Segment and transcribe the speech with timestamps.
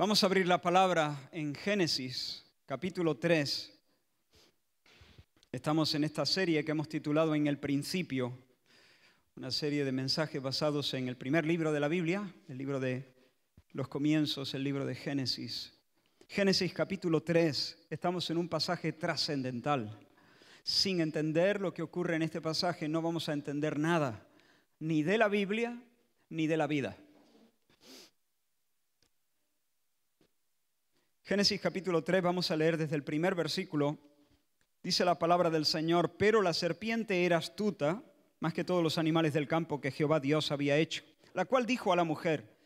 [0.00, 3.80] Vamos a abrir la palabra en Génesis, capítulo 3.
[5.50, 8.32] Estamos en esta serie que hemos titulado En el principio,
[9.34, 13.12] una serie de mensajes basados en el primer libro de la Biblia, el libro de
[13.72, 15.76] los comienzos, el libro de Génesis.
[16.28, 19.98] Génesis capítulo 3, estamos en un pasaje trascendental.
[20.62, 24.28] Sin entender lo que ocurre en este pasaje no vamos a entender nada,
[24.78, 25.82] ni de la Biblia,
[26.28, 26.96] ni de la vida.
[31.28, 33.98] Génesis capítulo 3, vamos a leer desde el primer versículo.
[34.82, 38.02] Dice la palabra del Señor, pero la serpiente era astuta,
[38.40, 41.92] más que todos los animales del campo que Jehová Dios había hecho, la cual dijo
[41.92, 42.56] a la mujer,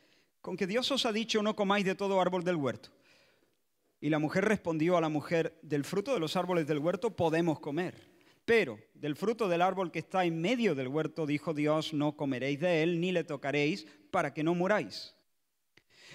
[0.41, 2.91] con que Dios os ha dicho no comáis de todo árbol del huerto.
[4.01, 7.59] Y la mujer respondió a la mujer, del fruto de los árboles del huerto podemos
[7.59, 8.13] comer,
[8.45, 12.61] pero del fruto del árbol que está en medio del huerto, dijo Dios, no comeréis
[12.61, 15.17] de él, ni le tocaréis, para que no muráis.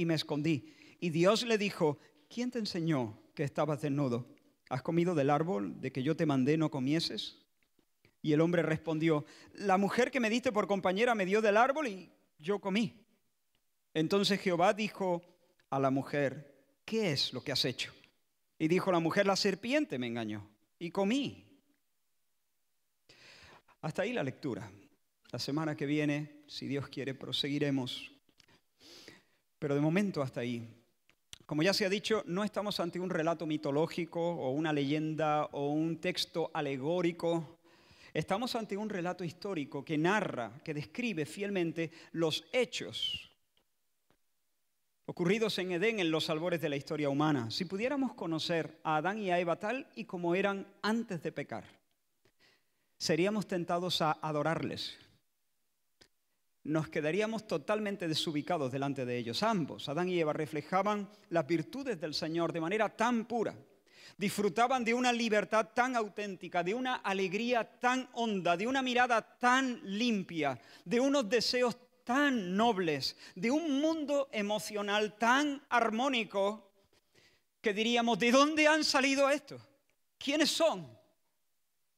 [0.00, 0.72] y me escondí.
[0.98, 1.98] Y Dios le dijo,
[2.28, 4.26] ¿quién te enseñó que estabas desnudo?
[4.70, 7.36] ¿Has comido del árbol de que yo te mandé no comieses?
[8.22, 11.88] Y el hombre respondió, la mujer que me diste por compañera me dio del árbol
[11.88, 13.04] y yo comí.
[13.92, 15.22] Entonces Jehová dijo
[15.68, 16.54] a la mujer,
[16.86, 17.92] ¿qué es lo que has hecho?
[18.58, 21.46] Y dijo la mujer, la serpiente me engañó y comí.
[23.82, 24.70] Hasta ahí la lectura.
[25.30, 28.12] La semana que viene, si Dios quiere, proseguiremos.
[29.60, 30.66] Pero de momento hasta ahí.
[31.46, 35.68] Como ya se ha dicho, no estamos ante un relato mitológico o una leyenda o
[35.68, 37.60] un texto alegórico.
[38.12, 43.30] Estamos ante un relato histórico que narra, que describe fielmente los hechos
[45.10, 47.50] ocurridos en Edén en los albores de la historia humana.
[47.50, 51.64] Si pudiéramos conocer a Adán y a Eva tal y como eran antes de pecar,
[52.96, 54.96] seríamos tentados a adorarles,
[56.64, 59.42] nos quedaríamos totalmente desubicados delante de ellos.
[59.42, 63.54] Ambos, Adán y Eva, reflejaban las virtudes del Señor de manera tan pura.
[64.16, 69.80] Disfrutaban de una libertad tan auténtica, de una alegría tan honda, de una mirada tan
[69.84, 76.70] limpia, de unos deseos tan nobles, de un mundo emocional tan armónico,
[77.62, 79.62] que diríamos, ¿de dónde han salido estos?
[80.18, 80.86] ¿Quiénes son?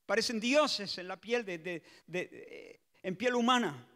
[0.06, 3.88] Parecen dioses en la piel, de, eh, en piel humana.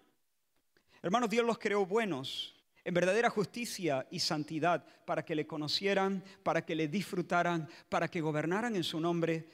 [1.06, 2.52] Hermanos, Dios los creó buenos,
[2.82, 8.20] en verdadera justicia y santidad, para que le conocieran, para que le disfrutaran, para que
[8.20, 9.48] gobernaran en su nombre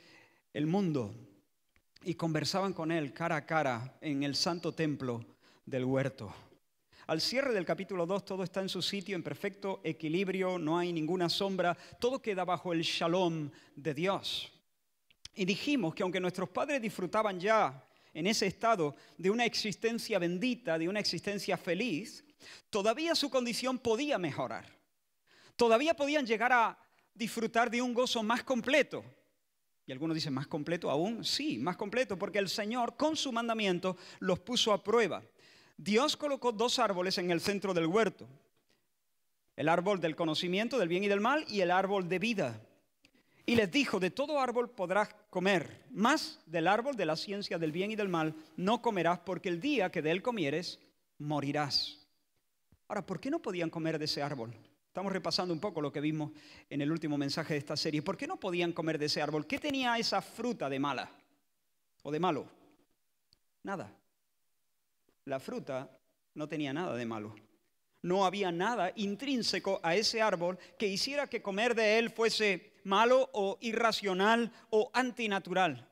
[0.55, 1.15] el mundo.
[2.05, 5.27] Y conversaban con él cara a cara en el santo templo
[5.67, 6.35] del huerto.
[7.07, 10.91] Al cierre del capítulo 2 todo está en su sitio, en perfecto equilibrio, no hay
[10.91, 14.51] ninguna sombra, todo queda bajo el shalom de Dios.
[15.35, 17.85] Y dijimos que aunque nuestros padres disfrutaban ya
[18.15, 22.25] en ese estado de una existencia bendita, de una existencia feliz,
[22.71, 24.67] todavía su condición podía mejorar.
[25.57, 26.79] Todavía podían llegar a
[27.15, 29.05] disfrutar de un gozo más completo.
[29.87, 31.25] Y algunos dicen, ¿más completo aún?
[31.25, 35.23] Sí, más completo, porque el Señor con su mandamiento los puso a prueba.
[35.77, 38.29] Dios colocó dos árboles en el centro del huerto.
[39.57, 42.61] El árbol del conocimiento del bien y del mal y el árbol de vida.
[43.45, 47.73] Y les dijo, de todo árbol podrás comer, más del árbol de la ciencia del
[47.73, 50.79] bien y del mal no comerás, porque el día que de él comieres,
[51.19, 51.99] morirás.
[52.87, 54.55] Ahora, ¿por qué no podían comer de ese árbol?
[54.87, 56.33] Estamos repasando un poco lo que vimos
[56.69, 58.03] en el último mensaje de esta serie.
[58.03, 59.47] ¿Por qué no podían comer de ese árbol?
[59.47, 61.11] ¿Qué tenía esa fruta de mala
[62.03, 62.47] o de malo?
[63.63, 63.91] Nada.
[65.25, 65.91] La fruta
[66.35, 67.35] no tenía nada de malo.
[68.03, 73.31] No había nada intrínseco a ese árbol que hiciera que comer de él fuese malo
[73.33, 75.89] o irracional o antinatural.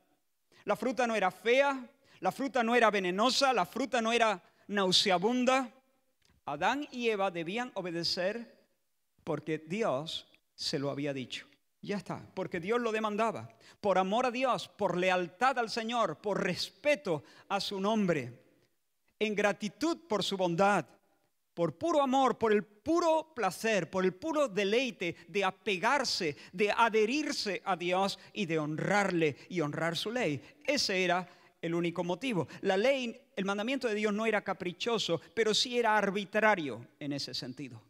[0.65, 1.89] La fruta no era fea,
[2.21, 5.71] la fruta no era venenosa, la fruta no era nauseabunda.
[6.47, 8.59] Adán y Eva debían obedecer
[9.25, 11.47] porque Dios se lo había dicho.
[11.83, 13.49] Ya está, porque Dios lo demandaba.
[13.81, 18.39] Por amor a Dios, por lealtad al Señor, por respeto a su nombre,
[19.19, 20.85] en gratitud por su bondad,
[21.55, 27.61] por puro amor, por el puro placer, por el puro deleite de apegarse, de adherirse
[27.65, 30.41] a Dios y de honrarle y honrar su ley.
[30.65, 31.29] Ese era
[31.61, 32.49] el único motivo.
[32.63, 37.35] La ley, el mandamiento de Dios no era caprichoso, pero sí era arbitrario en ese
[37.35, 37.83] sentido.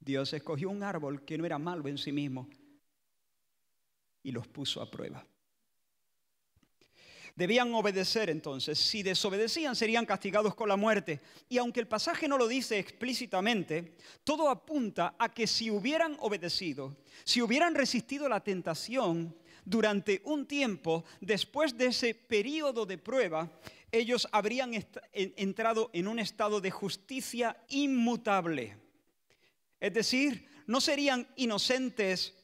[0.00, 2.48] Dios escogió un árbol que no era malo en sí mismo
[4.22, 5.24] y los puso a prueba.
[7.38, 8.80] Debían obedecer entonces.
[8.80, 11.20] Si desobedecían serían castigados con la muerte.
[11.48, 13.94] Y aunque el pasaje no lo dice explícitamente,
[14.24, 21.04] todo apunta a que si hubieran obedecido, si hubieran resistido la tentación durante un tiempo,
[21.20, 23.48] después de ese periodo de prueba,
[23.92, 24.72] ellos habrían
[25.12, 28.76] entrado en un estado de justicia inmutable.
[29.78, 32.34] Es decir, no serían inocentes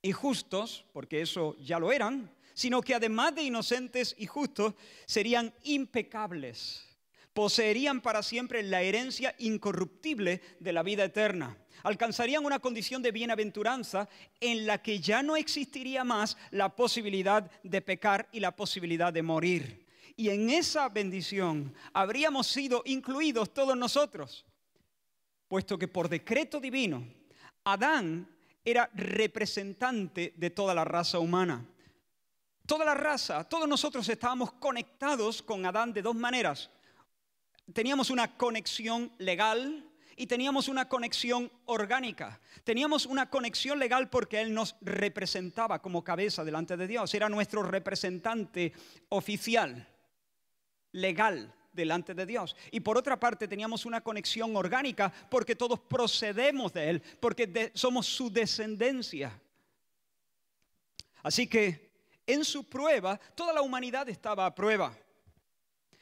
[0.00, 4.74] y justos, porque eso ya lo eran, sino que además de inocentes y justos,
[5.06, 6.84] serían impecables.
[7.32, 11.56] Poseerían para siempre la herencia incorruptible de la vida eterna.
[11.82, 14.08] Alcanzarían una condición de bienaventuranza
[14.40, 19.22] en la que ya no existiría más la posibilidad de pecar y la posibilidad de
[19.22, 19.86] morir.
[20.16, 24.44] Y en esa bendición habríamos sido incluidos todos nosotros,
[25.48, 27.06] puesto que por decreto divino,
[27.64, 28.28] Adán
[28.64, 31.66] era representante de toda la raza humana.
[32.66, 36.70] Toda la raza, todos nosotros estábamos conectados con Adán de dos maneras.
[37.72, 42.40] Teníamos una conexión legal y teníamos una conexión orgánica.
[42.64, 47.12] Teníamos una conexión legal porque Él nos representaba como cabeza delante de Dios.
[47.14, 48.72] Era nuestro representante
[49.08, 49.88] oficial,
[50.92, 52.54] legal delante de Dios.
[52.70, 58.06] Y por otra parte teníamos una conexión orgánica porque todos procedemos de Él, porque somos
[58.06, 59.40] su descendencia.
[61.22, 61.91] Así que
[62.26, 64.96] en su prueba, toda la humanidad estaba a prueba.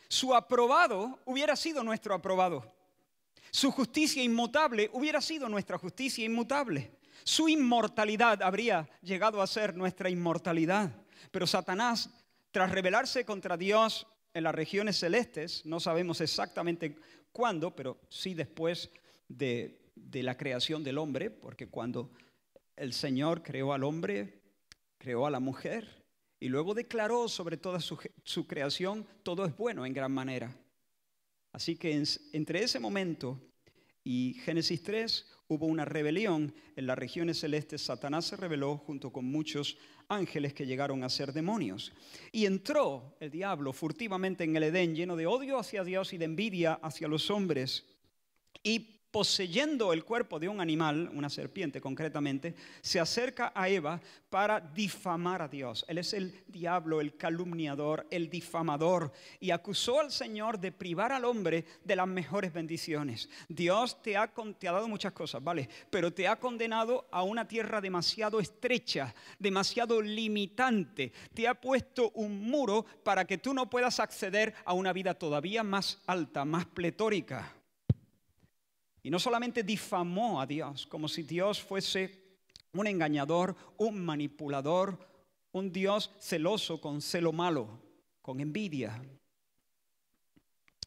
[0.08, 2.74] Su aprobado hubiera sido nuestro aprobado.
[3.50, 6.90] Su justicia inmutable hubiera sido nuestra justicia inmutable.
[7.24, 10.90] Su inmortalidad habría llegado a ser nuestra inmortalidad.
[11.30, 12.10] Pero Satanás,
[12.50, 16.96] tras rebelarse contra Dios en las regiones celestes, no sabemos exactamente
[17.32, 18.90] cuándo, pero sí después
[19.28, 22.10] de, de la creación del hombre, porque cuando
[22.76, 24.40] el Señor creó al hombre,
[24.98, 25.99] creó a la mujer,
[26.40, 30.56] y luego declaró sobre toda su, creación, todo es bueno en gran manera.
[31.52, 32.02] Así que
[32.32, 33.38] entre ese momento
[34.02, 37.82] y Génesis 3 hubo una rebelión en las regiones celestes.
[37.82, 39.76] Satanás se rebeló junto con muchos
[40.08, 41.92] ángeles que llegaron a ser demonios.
[42.32, 46.24] Y entró el diablo furtivamente en el Edén lleno de odio hacia Dios y de
[46.24, 47.84] envidia hacia los hombres.
[48.62, 54.60] Y poseyendo el cuerpo de un animal, una serpiente concretamente, se acerca a Eva para
[54.60, 55.84] difamar a Dios.
[55.88, 61.24] Él es el diablo, el calumniador, el difamador, y acusó al Señor de privar al
[61.24, 63.28] hombre de las mejores bendiciones.
[63.48, 65.68] Dios te ha, te ha dado muchas cosas, ¿vale?
[65.90, 71.12] Pero te ha condenado a una tierra demasiado estrecha, demasiado limitante.
[71.34, 75.62] Te ha puesto un muro para que tú no puedas acceder a una vida todavía
[75.62, 77.59] más alta, más pletórica.
[79.02, 82.20] Y no solamente difamó a Dios, como si Dios fuese
[82.72, 84.98] un engañador, un manipulador,
[85.52, 87.80] un Dios celoso con celo malo,
[88.20, 89.02] con envidia,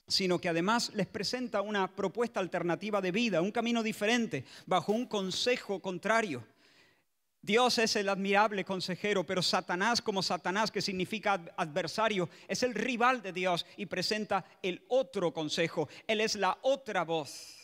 [0.08, 5.08] sino que además les presenta una propuesta alternativa de vida, un camino diferente, bajo un
[5.08, 6.46] consejo contrario.
[7.42, 13.22] Dios es el admirable consejero, pero Satanás como Satanás, que significa adversario, es el rival
[13.22, 15.90] de Dios y presenta el otro consejo.
[16.08, 17.63] Él es la otra voz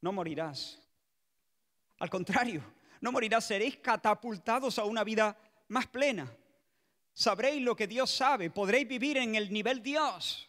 [0.00, 0.80] no morirás.
[1.98, 2.62] Al contrario,
[3.00, 5.36] no morirás, seréis catapultados a una vida
[5.68, 6.30] más plena.
[7.12, 10.48] Sabréis lo que Dios sabe, podréis vivir en el nivel Dios.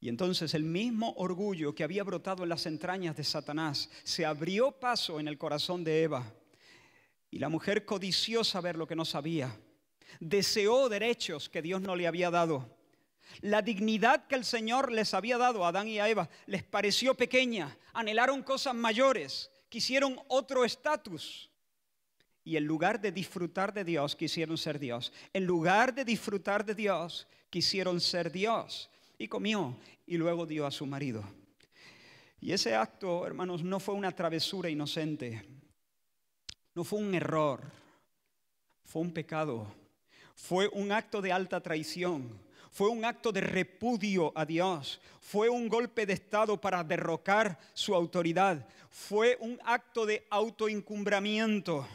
[0.00, 4.72] Y entonces el mismo orgullo que había brotado en las entrañas de Satanás se abrió
[4.72, 6.32] paso en el corazón de Eva.
[7.30, 9.58] Y la mujer codició saber lo que no sabía.
[10.20, 12.75] Deseó derechos que Dios no le había dado.
[13.40, 17.14] La dignidad que el Señor les había dado a Adán y a Eva les pareció
[17.14, 21.50] pequeña, anhelaron cosas mayores, quisieron otro estatus.
[22.44, 25.12] Y en lugar de disfrutar de Dios, quisieron ser Dios.
[25.32, 28.88] En lugar de disfrutar de Dios, quisieron ser Dios.
[29.18, 31.24] Y comió y luego dio a su marido.
[32.40, 35.44] Y ese acto, hermanos, no fue una travesura inocente.
[36.72, 37.62] No fue un error.
[38.84, 39.66] Fue un pecado.
[40.36, 45.68] Fue un acto de alta traición fue un acto de repudio a Dios, fue un
[45.68, 51.86] golpe de Estado para derrocar su autoridad, fue un acto de autoincumbramiento.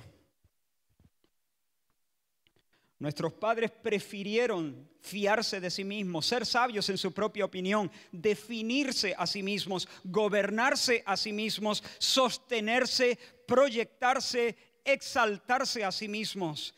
[3.00, 9.25] Nuestros padres prefirieron fiarse de sí mismos, ser sabios en su propia opinión, definirse a
[9.25, 16.75] sí mismos, gobernarse a sí mismos, sostenerse, proyectarse, exaltarse a sí mismos.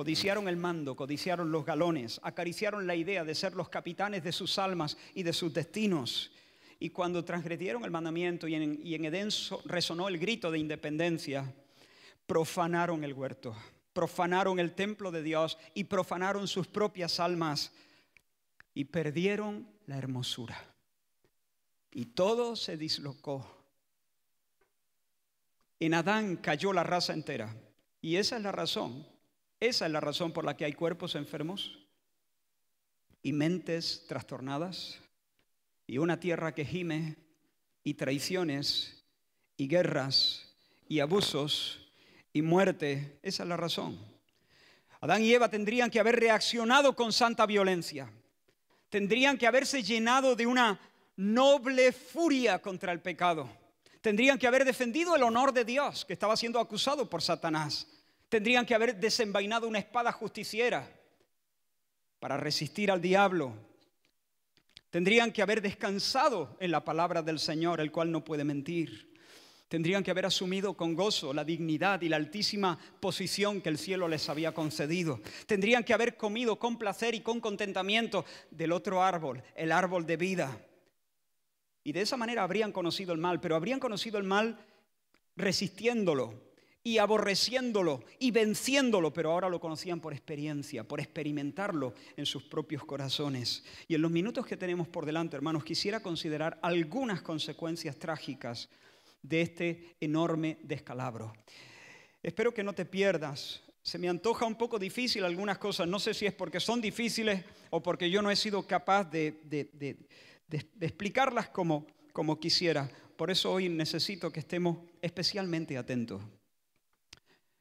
[0.00, 4.58] Codiciaron el mando, codiciaron los galones, acariciaron la idea de ser los capitanes de sus
[4.58, 6.32] almas y de sus destinos.
[6.78, 9.28] Y cuando transgredieron el mandamiento y en, y Edén
[9.66, 11.52] resonó el grito de independencia,
[12.26, 13.54] profanaron el huerto
[13.92, 17.70] profanaron el templo de Dios y profanaron sus propias almas
[18.72, 20.58] y perdieron la hermosura.
[21.92, 23.46] Y todo se dislocó.
[25.78, 27.54] En Adán cayó la raza entera.
[28.00, 29.09] Y esa es la razón.
[29.60, 31.78] Esa es la razón por la que hay cuerpos enfermos
[33.22, 34.98] y mentes trastornadas
[35.86, 37.16] y una tierra que gime
[37.84, 39.04] y traiciones
[39.58, 40.56] y guerras
[40.88, 41.92] y abusos
[42.32, 43.18] y muerte.
[43.22, 43.98] Esa es la razón.
[45.02, 48.10] Adán y Eva tendrían que haber reaccionado con santa violencia.
[48.88, 50.80] Tendrían que haberse llenado de una
[51.16, 53.48] noble furia contra el pecado.
[54.00, 57.86] Tendrían que haber defendido el honor de Dios, que estaba siendo acusado por Satanás.
[58.30, 60.90] Tendrían que haber desenvainado una espada justiciera
[62.18, 63.52] para resistir al diablo.
[64.88, 69.10] Tendrían que haber descansado en la palabra del Señor, el cual no puede mentir
[69.70, 74.08] tendrían que haber asumido con gozo la dignidad y la altísima posición que el cielo
[74.08, 75.20] les había concedido.
[75.46, 80.16] Tendrían que haber comido con placer y con contentamiento del otro árbol, el árbol de
[80.16, 80.60] vida.
[81.84, 84.58] Y de esa manera habrían conocido el mal, pero habrían conocido el mal
[85.36, 86.49] resistiéndolo
[86.82, 92.84] y aborreciéndolo y venciéndolo, pero ahora lo conocían por experiencia, por experimentarlo en sus propios
[92.84, 93.64] corazones.
[93.86, 98.70] Y en los minutos que tenemos por delante, hermanos, quisiera considerar algunas consecuencias trágicas
[99.22, 101.32] de este enorme descalabro.
[102.22, 103.62] Espero que no te pierdas.
[103.82, 105.86] Se me antoja un poco difícil algunas cosas.
[105.86, 109.98] No sé si es porque son difíciles o porque yo no he sido capaz de,
[110.80, 112.90] explicarlas como, como quisiera.
[113.16, 116.22] Por eso hoy necesito que estemos especialmente atentos.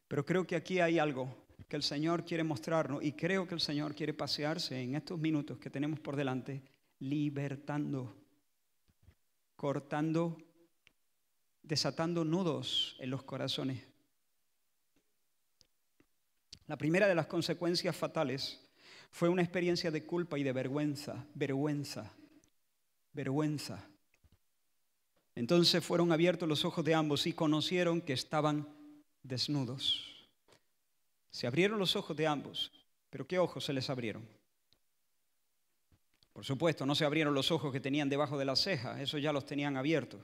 [0.10, 1.34] Pero creo que aquí hay algo
[1.70, 5.58] que el Señor quiere mostrarnos y creo que el Señor quiere pasearse en estos minutos
[5.58, 6.62] que tenemos por delante,
[7.00, 8.14] libertando,
[9.56, 10.38] cortando
[11.70, 13.80] desatando nudos en los corazones.
[16.66, 18.60] La primera de las consecuencias fatales
[19.12, 22.12] fue una experiencia de culpa y de vergüenza, vergüenza,
[23.14, 23.88] vergüenza.
[25.36, 28.68] Entonces fueron abiertos los ojos de ambos y conocieron que estaban
[29.24, 30.28] desnudos.
[31.30, 32.72] Se abrieron los ojos de ambos,
[33.10, 34.28] pero ¿qué ojos se les abrieron?
[36.34, 39.34] Por supuesto, no se abrieron los ojos que tenían debajo de la ceja, esos ya
[39.34, 40.22] los tenían abiertos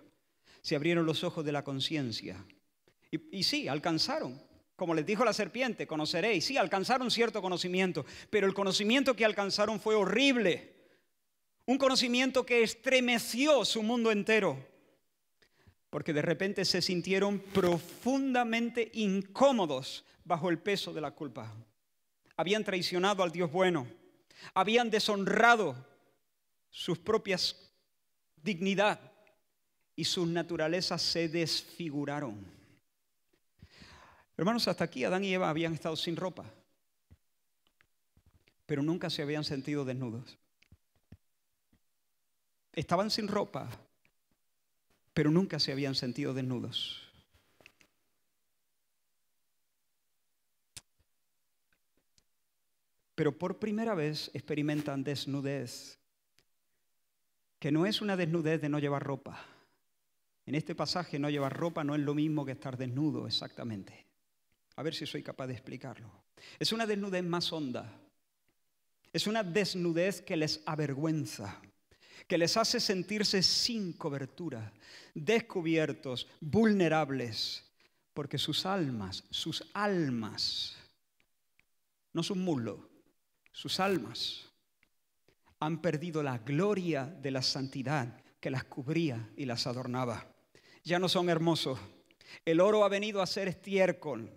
[0.65, 2.43] se abrieron los ojos de la conciencia.
[3.11, 4.41] Y, sí, alcanzaron.
[4.75, 6.43] Como les dijo la serpiente, conoceréis.
[6.43, 10.73] Sí, alcanzaron cierto conocimiento, pero el conocimiento que alcanzaron fue horrible.
[11.67, 14.57] Un conocimiento que estremeció su mundo entero.
[15.89, 21.53] Porque de repente se sintieron profundamente incómodos bajo el peso de la culpa.
[22.37, 23.87] Habían traicionado al Dios bueno.
[24.53, 25.75] Habían deshonrado
[26.69, 27.55] sus propias
[28.43, 28.99] dignidad
[29.95, 32.45] y sus naturalezas se desfiguraron.
[34.37, 36.45] Hermanos, hasta aquí Adán y Eva habían estado sin ropa,
[38.65, 40.37] pero nunca se habían sentido desnudos.
[42.73, 43.69] Estaban sin ropa,
[45.15, 47.01] pero nunca se habían sentido desnudos.
[53.15, 55.97] Pero por primera vez experimentan desnudez,
[57.57, 59.43] que no es una desnudez de no llevar ropa
[60.45, 64.05] en este pasaje no llevar ropa no es lo mismo que estar desnudo exactamente.
[64.75, 66.11] A ver si soy capaz de explicarlo.
[66.59, 67.91] Es una desnudez más honda.
[69.11, 71.61] Es una desnudez que les avergüenza,
[72.27, 74.71] que les hace sentirse sin cobertura,
[75.13, 77.63] descubiertos, vulnerables,
[78.13, 80.75] porque sus almas, sus almas,
[82.13, 82.79] no sus muslos,
[83.51, 84.45] sus almas
[85.59, 90.35] han perdido la gloria de la santidad que las cubría y las adornaba
[90.85, 91.79] ya no son hermosos.
[92.45, 94.31] El oro ha venido a ser estiércol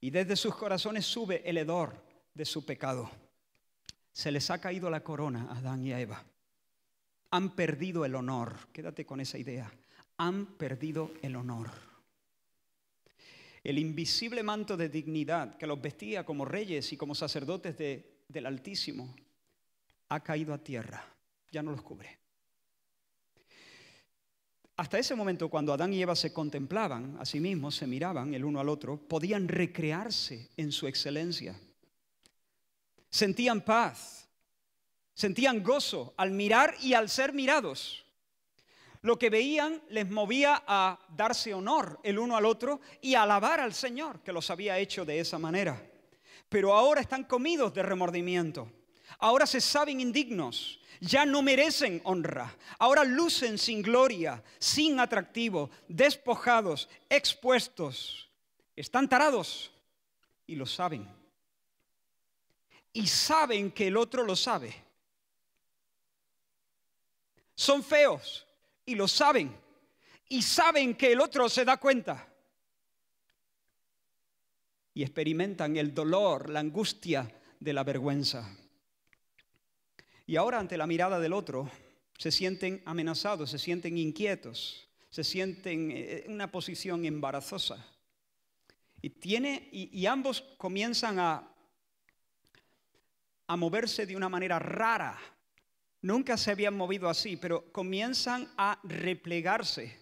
[0.00, 2.02] y desde sus corazones sube el hedor
[2.34, 3.10] de su pecado.
[4.10, 6.24] Se les ha caído la corona a Adán y a Eva.
[7.32, 8.54] Han perdido el honor.
[8.72, 9.70] Quédate con esa idea.
[10.18, 11.70] Han perdido el honor.
[13.64, 19.14] El invisible manto de dignidad que los vestía como reyes y como sacerdotes del Altísimo
[20.08, 21.04] ha caído a tierra,
[21.50, 22.18] ya no los cubre.
[24.76, 28.44] Hasta ese momento, cuando Adán y Eva se contemplaban a sí mismos, se miraban el
[28.44, 31.58] uno al otro, podían recrearse en su excelencia.
[33.08, 34.28] Sentían paz,
[35.14, 38.04] sentían gozo al mirar y al ser mirados.
[39.02, 43.74] Lo que veían les movía a darse honor el uno al otro y alabar al
[43.74, 45.84] Señor que los había hecho de esa manera.
[46.48, 48.70] Pero ahora están comidos de remordimiento.
[49.18, 50.78] Ahora se saben indignos.
[51.00, 52.56] Ya no merecen honra.
[52.78, 58.30] Ahora lucen sin gloria, sin atractivo, despojados, expuestos.
[58.76, 59.72] Están tarados
[60.46, 61.08] y lo saben.
[62.92, 64.91] Y saben que el otro lo sabe.
[67.54, 68.46] Son feos
[68.84, 69.56] y lo saben.
[70.28, 72.28] Y saben que el otro se da cuenta.
[74.94, 78.56] Y experimentan el dolor, la angustia de la vergüenza.
[80.26, 81.70] Y ahora ante la mirada del otro
[82.18, 87.84] se sienten amenazados, se sienten inquietos, se sienten en una posición embarazosa.
[89.00, 91.52] Y, tiene, y, ambos comienzan a,
[93.48, 95.18] a moverse de una manera rara,
[96.02, 99.96] Nunca se habían movido así, pero comienzan a replegarse.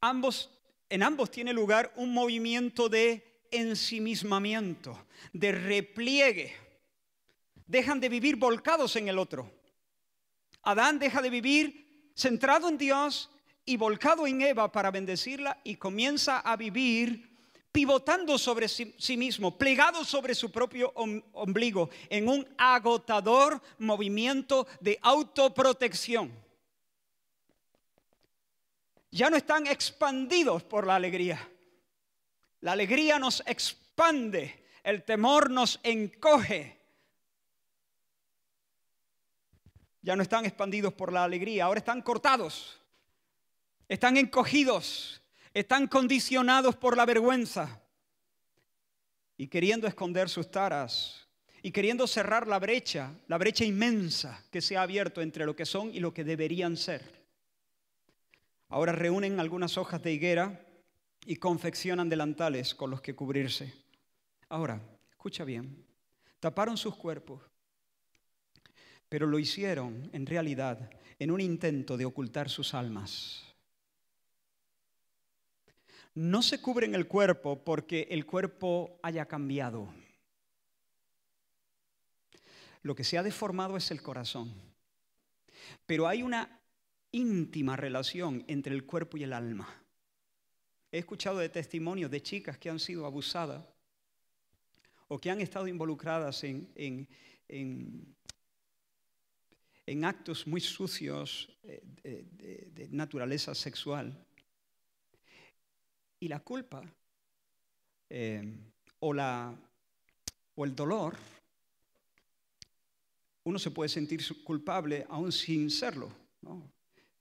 [0.00, 0.50] Ambos,
[0.88, 6.56] en ambos tiene lugar un movimiento de ensimismamiento, de repliegue.
[7.66, 9.50] Dejan de vivir volcados en el otro.
[10.62, 13.30] Adán deja de vivir centrado en Dios
[13.64, 17.27] y volcado en Eva para bendecirla y comienza a vivir
[17.78, 26.32] pivotando sobre sí, mismo, plegado sobre su propio ombligo, en un agotador movimiento de autoprotección.
[29.12, 31.48] Ya no están expandidos por la alegría.
[32.62, 36.80] La alegría nos expande, el temor nos encoge.
[40.02, 42.80] Ya no están expandidos por la alegría, ahora están cortados,
[43.88, 45.17] están encogidos,
[45.58, 47.82] están condicionados por la vergüenza
[49.36, 51.26] y queriendo esconder sus taras
[51.62, 55.66] y queriendo cerrar la brecha, la brecha inmensa que se ha abierto entre lo que
[55.66, 57.26] son y lo que deberían ser.
[58.68, 60.64] Ahora reúnen algunas hojas de higuera
[61.26, 63.74] y confeccionan delantales con los que cubrirse.
[64.48, 65.84] Ahora, escucha bien,
[66.38, 67.42] taparon sus cuerpos,
[69.08, 73.47] pero lo hicieron en realidad en un intento de ocultar sus almas
[76.18, 79.88] no se cubren el cuerpo porque el cuerpo haya cambiado.
[82.82, 84.52] Lo que se ha deformado es el corazón.
[85.86, 86.60] Pero hay una
[87.12, 89.72] íntima relación entre el cuerpo y el alma.
[90.90, 93.64] He escuchado de testimonios de chicas que han sido abusadas
[95.06, 96.68] o que han estado involucradas en,
[97.46, 98.16] en,
[100.04, 101.80] actos muy sucios eh,
[102.72, 104.24] de naturaleza sexual
[106.20, 106.82] y la culpa
[108.10, 108.56] eh,
[109.00, 109.54] o, la,
[110.54, 111.16] o el dolor,
[113.44, 116.10] uno se puede sentir culpable aún sin serlo.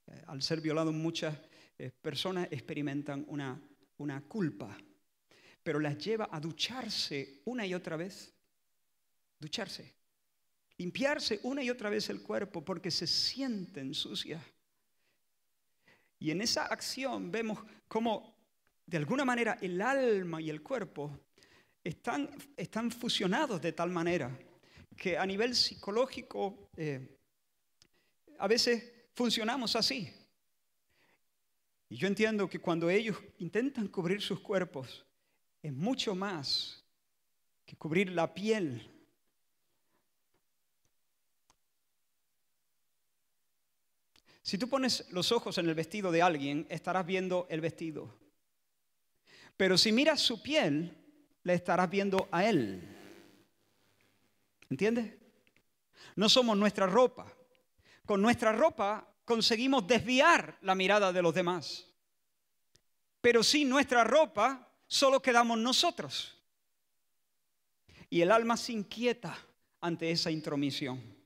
[0.07, 1.37] Eh, al ser violado muchas
[1.77, 3.61] eh, personas experimentan una,
[3.97, 4.77] una culpa,
[5.63, 8.33] pero las lleva a ducharse una y otra vez.
[9.39, 9.93] Ducharse.
[10.77, 14.41] Limpiarse una y otra vez el cuerpo porque se sienten sucias.
[16.19, 18.36] Y en esa acción vemos cómo
[18.87, 21.19] de alguna manera el alma y el cuerpo
[21.83, 24.35] están, están fusionados de tal manera
[24.95, 27.17] que a nivel psicológico eh,
[28.39, 30.11] a veces funcionamos así.
[31.89, 35.05] Y yo entiendo que cuando ellos intentan cubrir sus cuerpos,
[35.61, 36.83] es mucho más
[37.65, 38.89] que cubrir la piel.
[44.41, 48.26] Si tú pones los ojos en el vestido de alguien, estarás viendo el vestido.
[49.57, 50.95] Pero si miras su piel,
[51.43, 52.95] le estarás viendo a Él.
[54.69, 55.13] ¿Entiendes?
[56.15, 57.33] No somos nuestra ropa.
[58.05, 61.85] Con nuestra ropa conseguimos desviar la mirada de los demás.
[63.19, 66.37] Pero sin nuestra ropa solo quedamos nosotros.
[68.09, 69.37] Y el alma se inquieta
[69.81, 71.16] ante esa intromisión.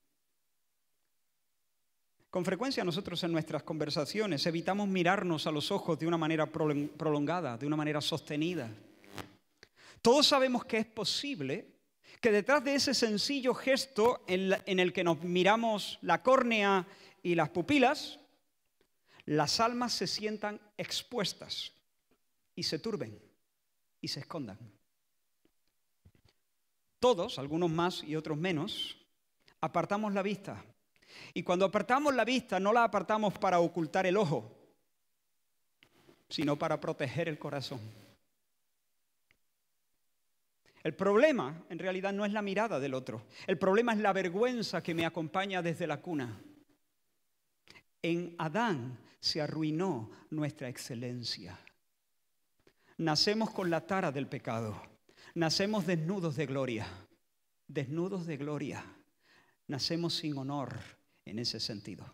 [2.31, 7.57] Con frecuencia nosotros en nuestras conversaciones evitamos mirarnos a los ojos de una manera prolongada,
[7.57, 8.69] de una manera sostenida.
[10.01, 11.67] Todos sabemos que es posible
[12.21, 16.87] que detrás de ese sencillo gesto en el que nos miramos la córnea
[17.21, 18.17] y las pupilas,
[19.25, 21.73] las almas se sientan expuestas
[22.55, 23.21] y se turben
[23.99, 24.57] y se escondan.
[26.97, 28.95] Todos, algunos más y otros menos,
[29.59, 30.63] apartamos la vista
[31.33, 34.51] Y cuando apartamos la vista, no la apartamos para ocultar el ojo,
[36.29, 37.79] sino para proteger el corazón.
[40.83, 44.81] El problema en realidad no es la mirada del otro, el problema es la vergüenza
[44.81, 46.41] que me acompaña desde la cuna.
[48.01, 51.59] En Adán se arruinó nuestra excelencia.
[52.97, 54.81] Nacemos con la tara del pecado,
[55.35, 56.87] nacemos desnudos de gloria,
[57.67, 58.83] desnudos de gloria,
[59.67, 61.00] nacemos sin honor
[61.31, 62.05] en ese sentido.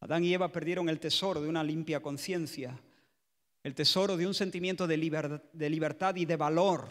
[0.00, 2.78] Adán y Eva perdieron el tesoro de una limpia conciencia,
[3.62, 6.88] el tesoro de un sentimiento de libertad, y de valor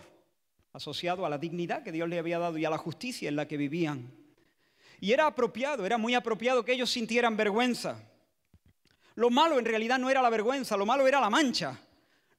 [0.74, 3.48] asociado a la dignidad que Dios le había dado y a la justicia en la
[3.48, 4.12] que vivían.
[5.00, 8.02] Y era apropiado, era muy apropiado que ellos sintieran vergüenza.
[9.16, 11.80] Lo malo en realidad no era la vergüenza, lo malo era la mancha.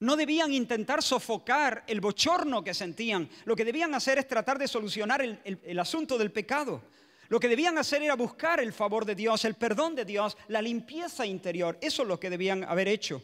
[0.01, 3.29] No debían intentar sofocar el bochorno que sentían.
[3.45, 6.81] Lo que debían hacer es tratar de solucionar el, asunto del pecado.
[7.29, 10.61] Lo que debían hacer era buscar el favor de Dios, el perdón de Dios, la
[10.61, 11.77] limpieza interior.
[11.81, 13.21] Eso es lo que debían haber hecho.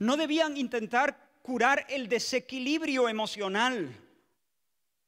[0.00, 3.94] No debían intentar curar el desequilibrio emocional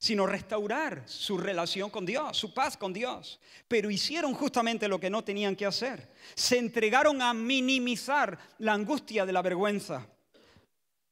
[0.01, 3.38] sino restaurar su relación con Dios, su paz con Dios.
[3.69, 6.11] Pero hicieron justamente lo que no tenían que hacer.
[6.35, 10.07] Se entregaron a minimizar la angustia de la vergüenza,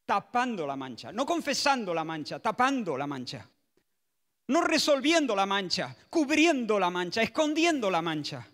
[0.07, 3.47] tapando la mancha, no confesando la mancha, tapando la mancha.
[4.49, 8.49] No resolviendo la mancha, cubriendo la mancha, escondiendo la mancha.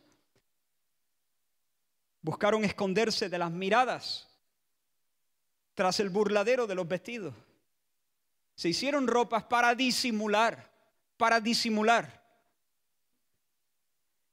[2.20, 4.28] Buscaron esconderse de las miradas
[5.74, 7.32] tras el burladero de los vestidos.
[8.56, 10.68] Se hicieron ropas para disimular,
[11.16, 12.22] para disimular.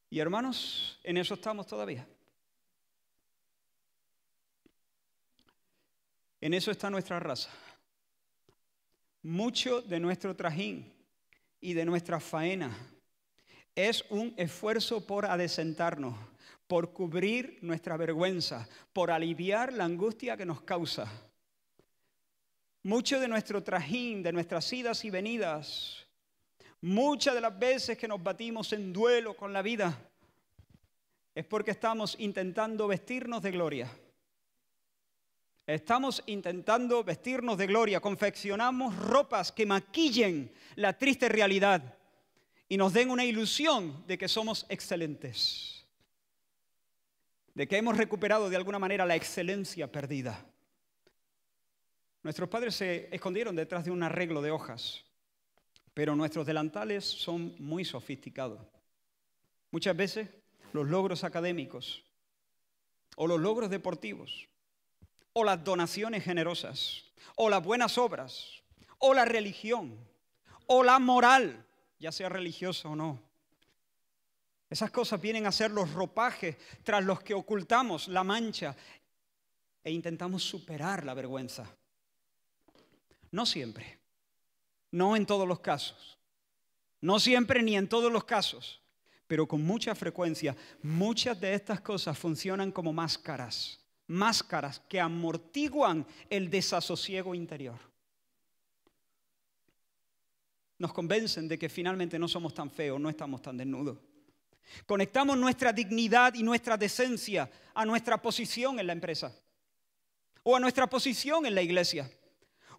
[0.10, 2.08] Y hermanos, en eso estamos todavía.
[6.39, 7.52] En eso está nuestra raza.
[9.21, 11.00] Mucho de nuestro trajín
[11.62, 12.76] y de nuestra faena
[13.76, 16.17] es un esfuerzo por adecentarnos,
[16.67, 21.10] por cubrir nuestra vergüenza, por aliviar la angustia que nos causa.
[22.84, 26.06] Mucho de nuestro trajín, de nuestras idas y venidas,
[26.82, 29.97] muchas de las veces que nos batimos en duelo con la vida,
[31.34, 33.89] es porque estamos intentando vestirnos de gloria.
[35.71, 41.97] Estamos intentando vestirnos de gloria, confeccionamos ropas que maquillen la triste realidad
[42.67, 45.86] y nos den una ilusión de que somos excelentes,
[47.53, 50.45] de que hemos recuperado de alguna manera la excelencia perdida.
[52.21, 55.05] Nuestros padres se escondieron detrás de un arreglo de hojas,
[55.93, 58.60] pero nuestros delantales son muy sofisticados.
[59.71, 60.27] Muchas veces
[60.73, 62.03] los logros académicos
[63.15, 64.50] o los logros deportivos
[65.34, 68.62] o las donaciones generosas o las buenas obras
[68.98, 69.98] o la religión
[70.67, 71.65] o la moral,
[72.00, 73.22] ya sea religiosa o no.
[74.70, 78.76] Esas cosas vienen a ser los ropajes tras los que ocultamos la mancha
[79.84, 81.65] e intentamos superar la vergüenza.
[83.32, 84.00] No siempre,
[84.91, 86.17] no en todos los casos,
[87.02, 88.82] no siempre ni en todos los casos,
[89.28, 93.81] pero con mucha frecuencia muchas de estas cosas funcionan como máscaras,
[94.12, 97.80] máscaras que amortiguan el desasosiego interior.
[100.78, 103.97] Nos convencen de que finalmente no somos tan feos, no estamos tan desnudos.
[104.86, 109.34] Conectamos nuestra dignidad y nuestra decencia a nuestra posición en la empresa
[110.43, 112.10] o a nuestra posición en la iglesia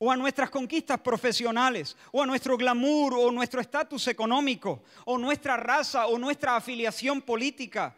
[0.04, 5.56] o a nuestras conquistas profesionales, o a nuestro glamour, o nuestro estatus económico, o nuestra
[5.56, 7.94] raza, o nuestra afiliación política,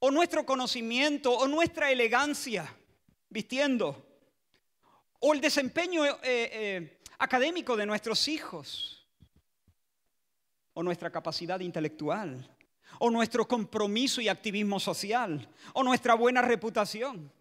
[0.00, 2.72] o nuestro conocimiento, o nuestra elegancia
[3.28, 4.06] vistiendo,
[5.20, 9.06] o el desempeño eh, eh, académico de nuestros hijos,
[10.72, 12.56] o nuestra capacidad intelectual,
[13.00, 17.32] o nuestro compromiso y activismo social, o nuestra buena reputación.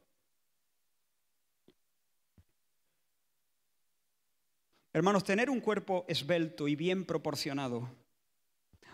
[4.92, 7.88] Hermanos, tener un cuerpo esbelto y bien proporcionado,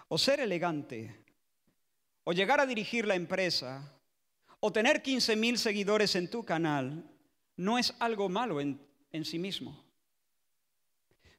[0.10, 1.23] o ser elegante,
[2.24, 3.92] o llegar a dirigir la empresa,
[4.60, 7.04] o tener 15 mil seguidores en tu canal,
[7.58, 8.80] no es algo malo en,
[9.12, 9.84] en sí mismo.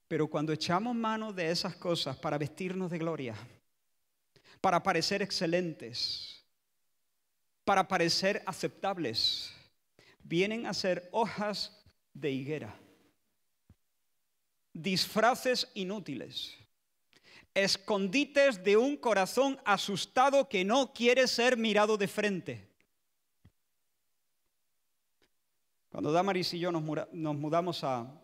[0.09, 3.35] Pero cuando echamos mano de esas cosas para vestirnos de gloria,
[4.61, 6.45] para parecer excelentes,
[7.65, 9.53] para parecer aceptables,
[10.23, 12.75] vienen a ser hojas de higuera
[14.75, 16.59] disfraces inútiles,
[17.55, 22.69] escondites de un corazón asustado que no quiere ser mirado de frente.
[25.95, 28.21] Cuando Damaris y yo nos, mudamos a,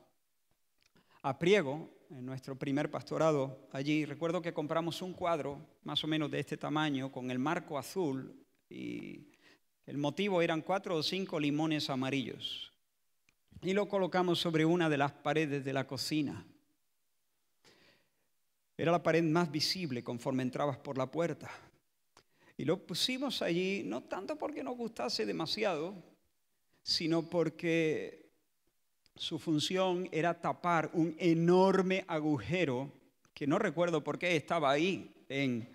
[1.38, 6.40] Priego, en nuestro primer pastorado allí, recuerdo que compramos un cuadro más o menos de
[6.40, 9.28] este tamaño con el marco azul y
[9.86, 12.72] el motivo eran cuatro o cinco limones amarillos.
[13.62, 16.44] Y lo colocamos sobre una de las paredes de la cocina.
[18.80, 21.50] Era la pared más visible conforme entrabas por la puerta.
[22.56, 25.94] Y lo pusimos allí no tanto porque nos gustase demasiado,
[26.82, 28.30] sino porque
[29.14, 32.90] su función era tapar un enorme agujero
[33.34, 35.68] que no recuerdo por qué estaba ahí en,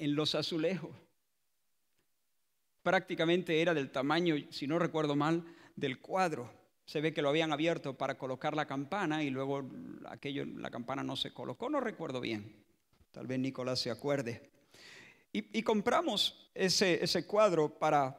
[0.00, 0.96] los azulejos.
[2.82, 5.44] Prácticamente era del tamaño, si no recuerdo mal,
[5.76, 6.50] del cuadro.
[6.88, 9.62] Se ve que lo habían abierto para colocar la campana y luego
[10.08, 12.64] aquello, la campana no se colocó, no recuerdo bien.
[13.10, 14.48] Tal vez Nicolás se acuerde.
[15.30, 18.18] Y, compramos ese, ese cuadro para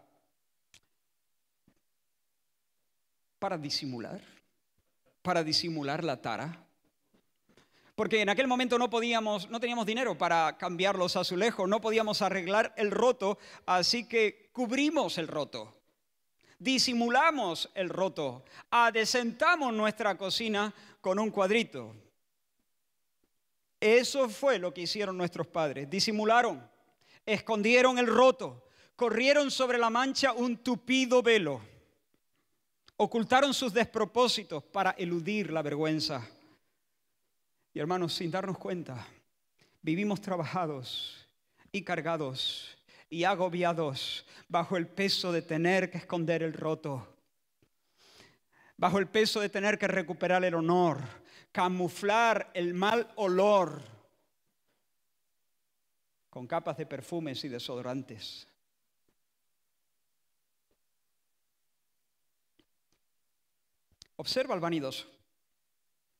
[3.39, 4.21] para disimular,
[5.23, 6.63] para disimular la tara.
[7.95, 12.21] Porque en aquel momento no podíamos, no teníamos dinero para cambiar los azulejos, no podíamos
[12.21, 15.78] arreglar el roto, así que cubrimos el roto,
[16.59, 21.95] disimulamos el roto, adesentamos nuestra cocina con un cuadrito.
[23.79, 26.61] Eso fue lo que hicieron nuestros padres, disimularon,
[27.25, 31.61] escondieron el roto, corrieron sobre la mancha un tupido velo
[33.01, 36.27] ocultaron sus despropósitos para eludir la vergüenza.
[37.73, 39.07] Y hermanos, sin darnos cuenta,
[39.81, 41.25] vivimos trabajados
[41.71, 42.77] y cargados
[43.09, 47.15] y agobiados bajo el peso de tener que esconder el roto,
[48.77, 50.99] bajo el peso de tener que recuperar el honor,
[51.51, 53.81] camuflar el mal olor
[56.29, 58.47] con capas de perfumes y desodorantes.
[64.17, 65.07] Observa al vanidoso.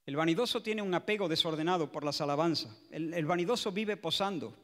[0.06, 2.75] El vanidoso tiene un apego desordenado por las alabanzas.
[2.89, 4.56] El, vanidoso vive posando,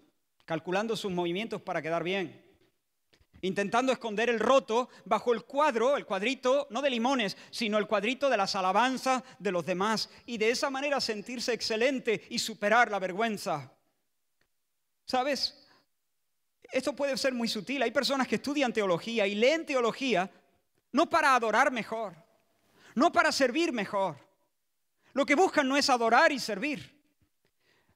[0.46, 2.44] calculando sus movimientos para quedar bien,
[3.42, 8.30] intentando esconder el roto bajo el cuadro, el cuadrito, no de limones, sino el cuadrito
[8.30, 13.00] de las alabanzas de los demás, y de esa manera sentirse excelente y superar la
[13.00, 13.72] vergüenza.
[15.06, 15.68] ¿Sabes?
[16.72, 17.82] Esto puede ser muy sutil.
[17.84, 20.30] Hay personas que estudian teología y leen teología
[20.92, 22.16] no para adorar mejor,
[22.96, 24.18] no para servir mejor.
[25.14, 26.94] Lo que buscan no es adorar y servir.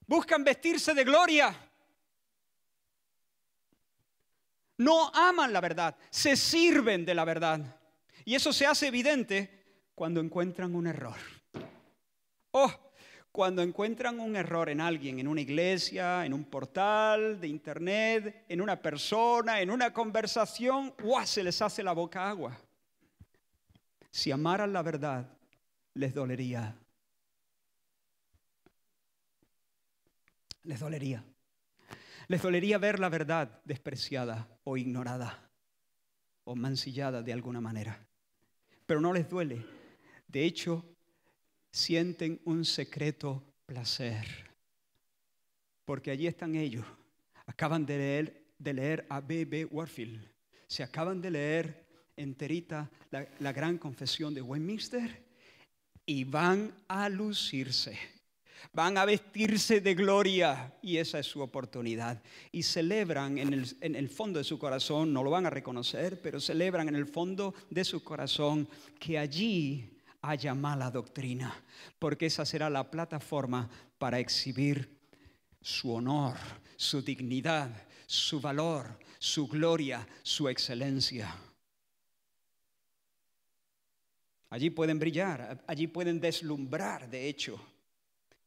[0.06, 1.69] Buscan vestirse de gloria.
[4.80, 7.76] No aman la verdad, se sirven de la verdad.
[8.24, 11.18] Y eso se hace evidente cuando encuentran un error.
[12.52, 12.72] Oh,
[13.30, 18.62] cuando encuentran un error en alguien, en una iglesia, en un portal de internet, en
[18.62, 21.26] una persona, en una conversación, ¡guau!
[21.26, 22.58] se les hace la boca agua.
[24.10, 25.26] Si amaran la verdad,
[25.92, 26.74] les dolería.
[30.62, 31.22] Les dolería.
[32.28, 35.50] Les dolería ver la verdad despreciada o ignorada
[36.44, 38.06] o mancillada de alguna manera.
[38.86, 39.64] Pero no les duele.
[40.28, 40.84] De hecho,
[41.72, 44.26] sienten un secreto placer.
[45.84, 46.86] Porque allí están ellos.
[47.46, 49.64] Acaban de leer, de leer a B.B.
[49.66, 50.24] Warfield.
[50.68, 55.24] Se acaban de leer enterita la, gran confesión de Westminster
[56.06, 57.98] y van a lucirse.
[58.72, 62.22] Van a vestirse de gloria y esa es su oportunidad.
[62.52, 66.20] Y celebran en el, en el, fondo de su corazón, no lo van a reconocer,
[66.20, 68.68] pero celebran en el fondo de su corazón
[68.98, 71.54] que allí haya mala doctrina,
[71.98, 73.68] porque esa será la plataforma
[73.98, 74.98] para exhibir
[75.60, 76.36] su honor,
[76.76, 77.70] su dignidad,
[78.06, 81.34] su valor, su gloria, su excelencia.
[84.50, 87.60] Allí pueden brillar, allí pueden deslumbrar, de hecho,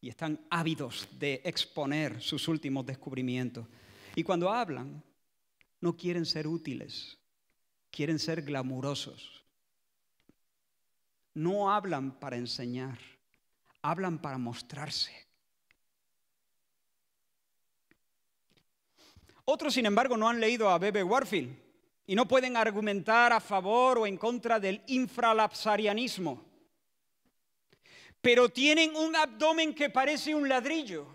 [0.04, 3.66] y están ávidos de exponer sus últimos descubrimientos.
[4.16, 5.02] Y cuando hablan,
[5.80, 7.18] no quieren ser útiles,
[7.89, 9.46] quieren ser glamurosos.
[11.34, 13.00] No hablan para enseñar,
[13.82, 15.13] hablan para mostrarse.
[19.46, 21.56] Otros, sin embargo, no han leído a Bebe Warfield
[22.06, 26.53] y no pueden argumentar a favor o en contra del infralapsarianismo.
[28.24, 31.06] Pero tienen un abdomen que parece un ladrillo.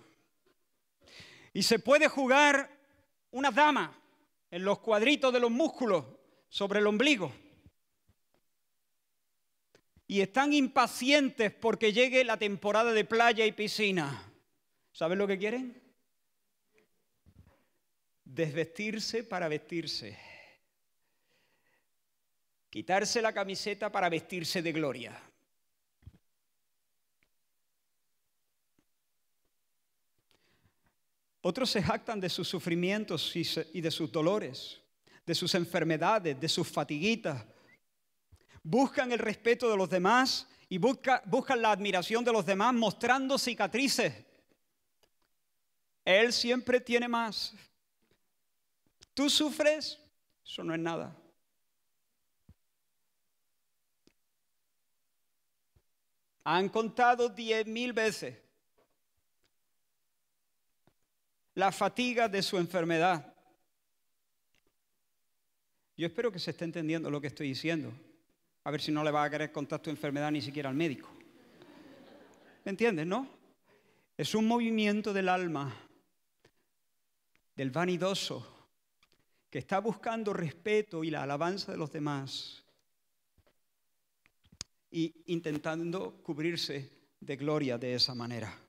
[1.54, 2.70] Y se puede jugar
[3.30, 3.98] una dama
[4.50, 6.04] en los cuadritos de los músculos
[6.50, 7.32] sobre el ombligo.
[10.06, 14.30] Y están impacientes porque llegue la temporada de playa y piscina.
[14.92, 15.82] ¿Saben lo que quieren?
[18.24, 20.18] Desvestirse para vestirse
[22.70, 25.27] quitarse la camiseta para vestirse de gloria.
[31.40, 34.80] Otros se jactan de sus sufrimientos y de sus dolores,
[35.24, 37.44] de sus enfermedades, de sus fatiguitas.
[38.62, 44.12] Buscan el respeto de los demás y buscan la admiración de los demás mostrando cicatrices.
[46.04, 47.54] Él siempre tiene más.
[49.14, 49.98] Tú sufres,
[50.44, 51.16] eso no es nada.
[56.44, 58.47] Han contado diez mil veces
[61.58, 63.34] la fatiga de su enfermedad.
[65.96, 67.92] Yo espero que se esté entendiendo lo que estoy diciendo.
[68.62, 71.10] A ver si no le va a querer contar tu enfermedad ni siquiera al médico.
[72.64, 73.28] ¿Me entiendes, no?
[74.16, 75.74] Es un movimiento del alma,
[77.56, 78.70] del vanidoso,
[79.50, 82.64] que está buscando respeto y la alabanza de los demás
[84.92, 88.67] y intentando cubrirse de gloria de esa manera.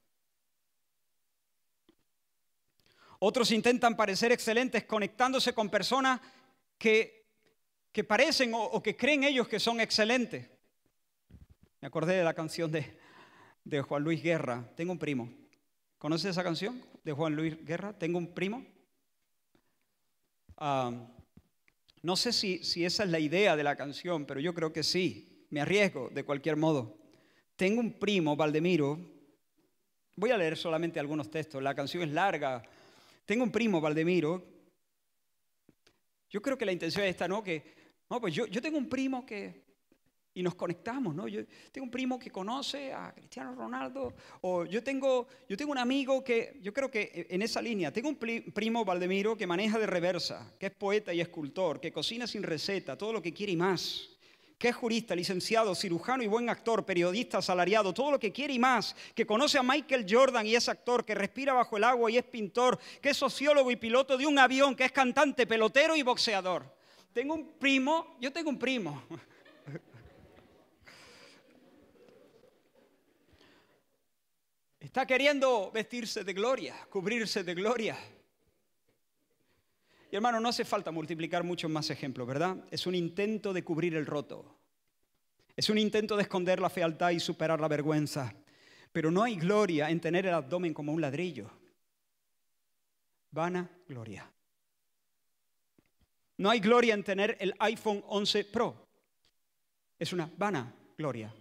[3.20, 6.22] Otros intentan parecer excelentes conectándose con personas
[6.78, 7.26] que,
[7.92, 10.50] que parecen o, que creen ellos que son excelentes.
[11.82, 12.98] Me acordé de la canción de,
[13.66, 15.30] de Juan Luis Guerra, Tengo un primo.
[15.98, 17.92] ¿Conoces esa canción de Juan Luis Guerra?
[17.92, 18.66] Tengo un primo.
[20.56, 20.92] Ah,
[22.02, 24.84] no sé si, si esa es la idea de la canción, pero yo creo que
[24.84, 25.46] sí.
[25.50, 26.98] Me arriesgo de cualquier modo.
[27.58, 28.98] Tengo un primo, Valdemiro.
[30.16, 31.62] Voy a leer solamente algunos textos.
[31.62, 32.64] La canción es larga,
[33.30, 34.44] tengo un primo, Valdemiro.
[36.32, 37.44] Yo creo que la intención es esta, ¿no?
[37.44, 37.64] Que,
[38.10, 39.66] no, pues yo, tengo un primo que,
[40.34, 41.28] y nos conectamos, ¿no?
[41.28, 45.78] Yo tengo un primo que conoce a Cristiano Ronaldo, o yo tengo, yo tengo un
[45.78, 49.86] amigo que, yo creo que en esa línea, tengo un primo, Valdemiro, que maneja de
[49.86, 53.58] reversa, que es poeta y escultor, que cocina sin receta, todo lo que quiere y
[53.58, 54.10] más
[54.60, 58.60] que es jurista, licenciado, cirujano y buen actor, periodista, asalariado, todo lo que quiere y
[58.60, 62.18] más, que conoce a Michael Jordan y es actor, que respira bajo el agua y
[62.18, 66.04] es pintor, que es sociólogo y piloto de un avión, que es cantante, pelotero y
[66.04, 66.76] boxeador.
[67.14, 69.02] Tengo un primo, yo tengo un primo.
[74.82, 77.98] Está queriendo vestirse de gloria, cubrirse de gloria.
[80.12, 82.58] Y hermano, no hace falta multiplicar muchos más ejemplos, ¿verdad?
[82.72, 84.58] Es un intento de cubrir el roto.
[85.56, 88.34] Es un intento de esconder la fealdad y superar la vergüenza.
[88.92, 91.52] Pero no hay gloria en tener el abdomen como un ladrillo.
[93.32, 94.32] Vana gloria.
[96.38, 98.88] No hay gloria en tener el iPhone 11 Pro.
[100.00, 101.34] Es una vana gloria.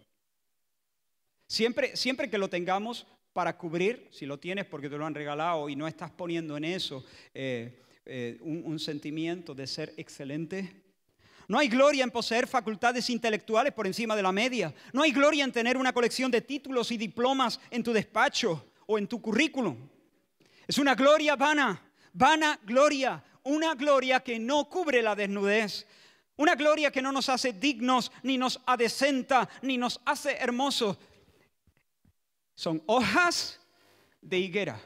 [1.46, 5.68] Siempre, siempre que lo tengamos para cubrir, si lo tienes porque te lo han regalado
[5.68, 10.82] y no estás poniendo en eso eh, eh, un, sentimiento de ser excelente.
[11.46, 14.74] No hay gloria en poseer facultades intelectuales por encima de la media.
[14.94, 18.96] No hay gloria en tener una colección de títulos y diplomas en tu despacho o
[18.96, 19.76] en tu currículum.
[20.66, 21.82] Es una gloria vana,
[22.14, 25.86] vana gloria, una gloria que no cubre la desnudez,
[26.36, 30.96] una gloria que no nos hace dignos, ni nos adecenta, ni nos hace hermosos.
[32.54, 33.60] Son hojas
[34.22, 34.80] de higuera.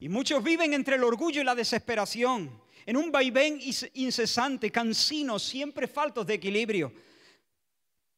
[0.00, 3.60] Y muchos viven entre el orgullo y la desesperación, en un vaivén
[3.94, 6.92] incesante, cansino, siempre faltos de equilibrio.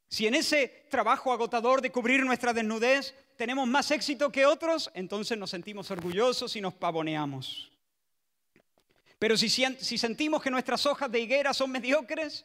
[0.09, 5.39] Si en ese trabajo agotador de cubrir nuestra desnudez tenemos más éxito que otros, entonces
[5.39, 7.71] nos sentimos orgullosos y nos pavoneamos.
[9.19, 12.45] Pero si, si sentimos que nuestras hojas de higuera son mediocres,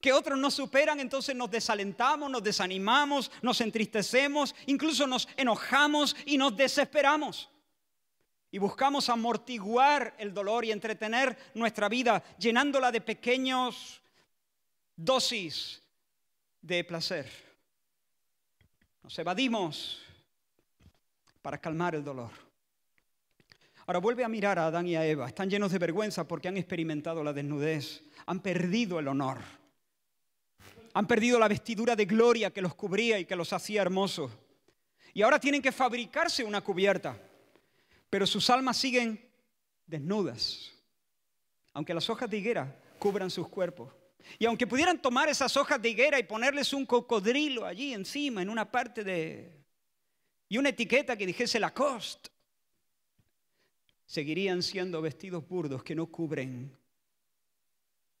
[0.00, 6.36] que otros nos superan, entonces nos desalentamos, nos desanimamos, nos entristecemos, incluso nos enojamos y
[6.36, 7.48] nos desesperamos
[8.52, 14.02] y buscamos amortiguar el dolor y entretener nuestra vida llenándola de pequeños
[14.94, 15.82] dosis
[16.60, 17.26] de placer.
[19.02, 20.02] Nos evadimos
[21.40, 22.30] para calmar el dolor.
[23.86, 25.26] Ahora vuelve a mirar a Adán y a Eva.
[25.26, 28.02] Están llenos de vergüenza porque han experimentado la desnudez.
[28.26, 29.38] Han perdido el honor.
[30.92, 34.30] Han perdido la vestidura de gloria que los cubría y que los hacía hermosos.
[35.14, 37.16] Y ahora tienen que fabricarse una cubierta
[38.12, 39.18] pero sus almas siguen
[39.86, 40.70] desnudas,
[41.72, 43.90] aunque las hojas de higuera cubran sus cuerpos.
[44.38, 48.50] Y aunque pudieran tomar esas hojas de higuera y ponerles un cocodrilo allí encima, en
[48.50, 49.64] una parte de...
[50.46, 52.28] y una etiqueta que dijese Lacoste,
[54.04, 56.70] seguirían siendo vestidos burdos que no cubren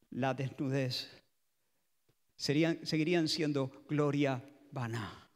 [0.08, 1.10] la desnudez.
[2.34, 5.28] Serían, seguirían siendo gloria vana.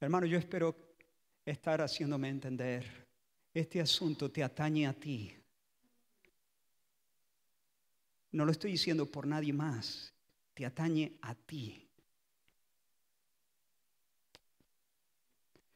[0.00, 0.91] Hermano, yo espero
[1.44, 2.84] estar haciéndome entender,
[3.52, 5.34] este asunto te atañe a ti.
[8.30, 10.14] No lo estoy diciendo por nadie más,
[10.54, 11.88] te atañe a ti.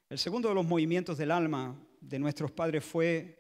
[0.09, 3.39] El segundo de los movimientos del alma de nuestros padres fue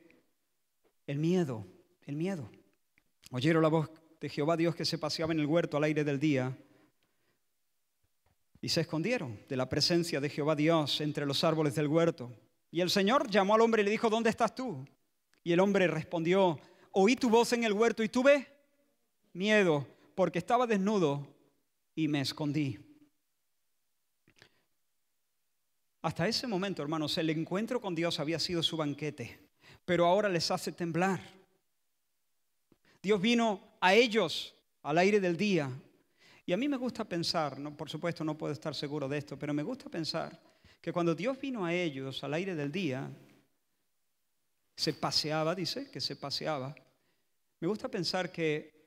[1.06, 1.64] el miedo,
[2.02, 2.50] el miedo.
[3.30, 6.18] Oyeron la voz de Jehová Dios que se paseaba en el huerto al aire del
[6.18, 6.56] día
[8.66, 12.32] y se escondieron de la presencia de Jehová Dios entre los árboles del huerto.
[12.72, 14.84] Y el Señor llamó al hombre y le dijo, ¿dónde estás tú?
[15.44, 16.58] Y el hombre respondió,
[16.90, 18.44] oí tu voz en el huerto y tuve
[19.34, 19.86] miedo
[20.16, 21.24] porque estaba desnudo
[21.94, 22.76] y me escondí.
[26.02, 29.38] Hasta ese momento, hermanos, el encuentro con Dios había sido su banquete,
[29.84, 31.20] pero ahora les hace temblar.
[33.00, 35.70] Dios vino a ellos al aire del día.
[36.46, 39.36] Y a mí me gusta pensar, no, por supuesto no puedo estar seguro de esto,
[39.36, 40.40] pero me gusta pensar
[40.80, 43.10] que cuando Dios vino a ellos al aire del día,
[44.76, 46.72] se paseaba, dice, que se paseaba.
[47.58, 48.86] Me gusta pensar que,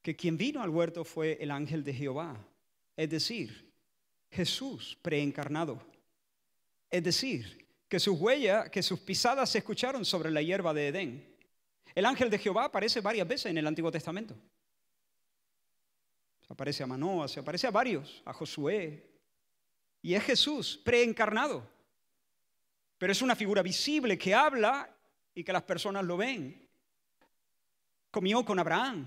[0.00, 2.36] que quien vino al huerto fue el ángel de Jehová,
[2.96, 3.72] es decir,
[4.30, 5.82] Jesús preencarnado.
[6.88, 11.36] Es decir, que sus huellas, que sus pisadas se escucharon sobre la hierba de Edén.
[11.92, 14.36] El ángel de Jehová aparece varias veces en el Antiguo Testamento.
[16.48, 19.06] Aparece a Manoa, se aparece a varios, a Josué.
[20.02, 21.68] Y es Jesús, preencarnado.
[22.96, 24.94] Pero es una figura visible que habla
[25.34, 26.68] y que las personas lo ven.
[28.10, 29.06] Comió con Abraham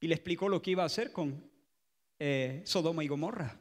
[0.00, 1.50] y le explicó lo que iba a hacer con
[2.18, 3.56] eh, Sodoma y Gomorra.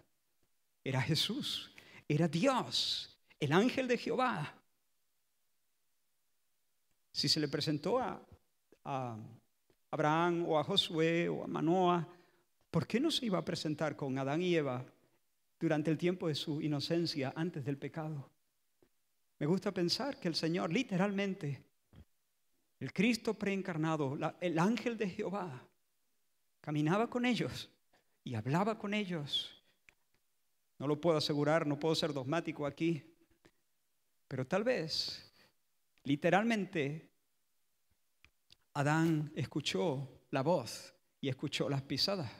[0.83, 1.73] Era Jesús
[2.07, 4.55] era Dios, el ángel de Jehová.
[7.11, 8.21] Si se le presentó a,
[9.93, 12.07] Abraham o a Josué o a Manoah,
[12.71, 14.83] ¿por qué no se iba a presentar con Adán y Eva
[15.59, 18.29] durante el tiempo de su inocencia antes del pecado?
[19.39, 21.63] Me gusta pensar que el Señor literalmente,
[22.79, 25.61] el Cristo preencarnado, el ángel de Jehová,
[26.61, 27.69] caminaba con ellos
[28.23, 29.63] y hablaba con ellos
[30.83, 33.01] no lo puedo asegurar, no puedo ser dogmático aquí,
[34.27, 35.31] pero tal vez,
[36.03, 37.09] literalmente,
[38.73, 42.31] Adán escuchó la voz y escuchó las pisadas.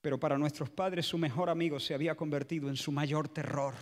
[0.00, 3.74] Pero para nuestros padres su mejor amigo se había convertido en su mayor terror.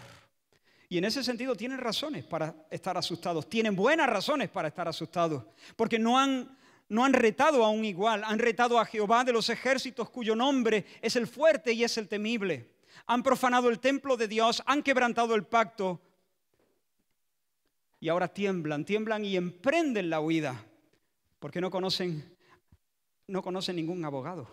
[0.88, 5.44] Y en ese sentido tienen razones para estar asustados, tienen buenas razones para estar asustados,
[5.76, 6.57] porque no han
[6.88, 10.86] no han retado a un igual, han retado a Jehová de los ejércitos cuyo nombre
[11.03, 12.76] es el fuerte y es el temible.
[13.07, 16.01] Han profanado el templo de Dios, han quebrantado el pacto
[18.07, 20.64] y ahora tiemblan, tiemblan y emprenden la huida
[21.40, 22.36] porque no conocen
[23.26, 24.48] no conocen ningún abogado,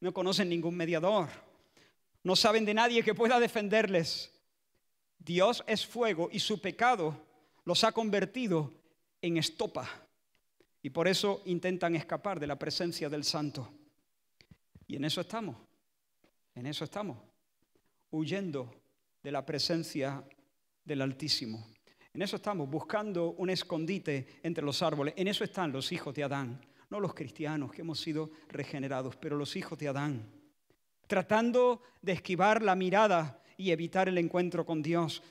[0.00, 1.28] no conocen ningún mediador,
[2.24, 4.32] no saben de nadie que pueda defenderles.
[5.20, 7.16] Dios es fuego y su pecado
[7.64, 8.72] los ha convertido
[9.22, 9.88] en estopa
[10.82, 13.72] y por eso intentan escapar de la presencia del Santo.
[14.88, 15.54] Y en eso estamos,
[16.56, 17.18] en eso estamos,
[18.10, 18.68] huyendo
[19.22, 20.24] de la presencia
[20.84, 21.75] del Altísimo.
[22.16, 25.12] En eso estamos, buscando un escondite entre los árboles.
[25.18, 26.58] En eso están los hijos de Adán,
[26.88, 30.26] no los cristianos que hemos sido regenerados, pero los hijos de Adán,
[31.06, 35.22] tratando de esquivar la mirada y evitar el encuentro con Dios.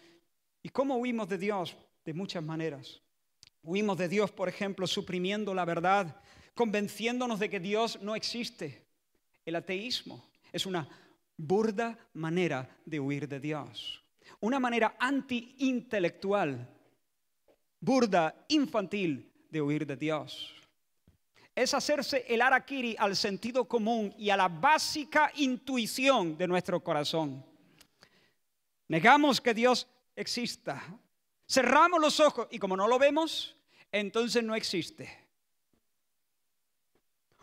[0.62, 1.76] ¿Y cómo huimos de Dios?
[2.06, 3.02] De muchas maneras.
[3.64, 6.22] Huimos de Dios, por ejemplo, suprimiendo la verdad,
[6.54, 8.86] convenciéndonos de que Dios no existe.
[9.44, 10.24] El ateísmo
[10.54, 10.88] es una
[11.36, 14.04] burda manera de huir de Dios.
[14.40, 16.75] Una manera anti-intelectual,
[17.86, 20.52] burda, infantil de huir de Dios.
[21.54, 27.46] Es hacerse el arakiri al sentido común y a la básica intuición de nuestro corazón.
[28.88, 30.84] Negamos que Dios exista.
[31.48, 33.56] Cerramos los ojos y como no lo vemos,
[33.92, 35.26] entonces no existe.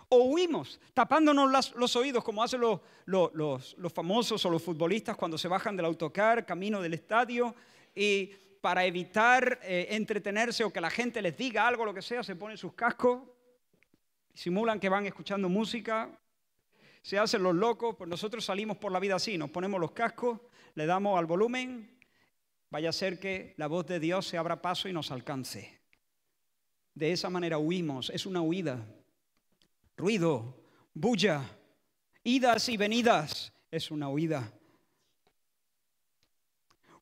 [0.09, 5.49] O huimos tapándonos los oídos como hacen los, los, famosos o los futbolistas cuando se
[5.49, 7.55] bajan del autocar, camino del estadio,
[7.95, 8.33] y
[8.63, 12.37] para evitar eh, entretenerse o que la gente les diga algo, lo que sea, se
[12.37, 13.21] ponen sus cascos,
[14.33, 16.09] simulan que van escuchando música,
[17.03, 20.39] se hacen los locos, pues nosotros salimos por la vida así, nos ponemos los cascos,
[20.77, 21.99] le damos al volumen,
[22.71, 25.81] vaya a ser que la voz de Dios se abra paso y nos alcance.
[26.95, 28.87] De esa manera huimos, es una huida.
[29.97, 30.63] Ruido,
[30.95, 31.43] bulla,
[32.23, 34.53] idas y venidas, es una huida.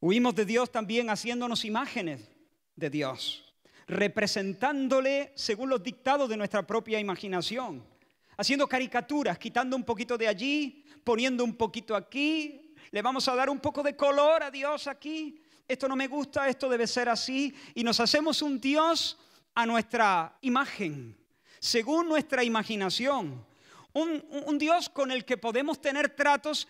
[0.01, 2.22] Huimos de Dios también haciéndonos imágenes
[2.74, 3.55] de Dios,
[3.86, 7.84] representándole según los dictados de nuestra propia imaginación,
[8.38, 13.51] haciendo caricaturas, quitando un poquito de allí, poniendo un poquito aquí, le vamos a dar
[13.51, 17.55] un poco de color a Dios aquí, esto no me gusta, esto debe ser así,
[17.74, 19.18] y nos hacemos un Dios
[19.55, 21.16] a nuestra imagen,
[21.59, 23.44] según nuestra imaginación.
[23.92, 26.68] Un, Dios con el que podemos tener tratos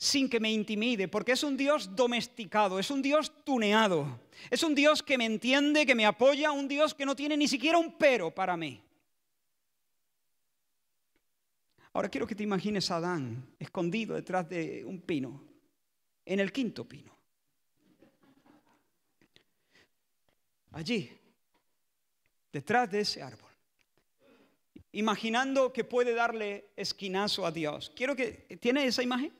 [0.00, 4.72] sin que me intimide, porque es un Dios domesticado, es un Dios tuneado, es un
[4.72, 7.98] Dios que me entiende, que me apoya, un Dios que no tiene ni siquiera un
[7.98, 8.80] pero para mí.
[11.92, 15.42] Ahora quiero que te imagines a Adán escondido detrás de un pino,
[16.24, 17.18] en el quinto pino.
[20.70, 21.10] Allí,
[22.52, 23.50] detrás de ese árbol,
[24.92, 27.90] imaginando que puede darle esquinazo a Dios.
[27.96, 29.37] Quiero que, ¿tiene esa imagen?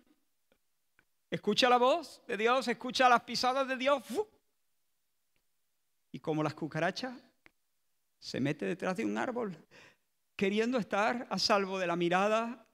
[1.30, 4.02] Escucha la voz de Dios, escucha las pisadas de Dios.
[6.10, 7.14] Y como las cucarachas,
[8.18, 9.56] se mete detrás de un árbol,
[10.34, 12.66] queriendo estar a salvo de la mirada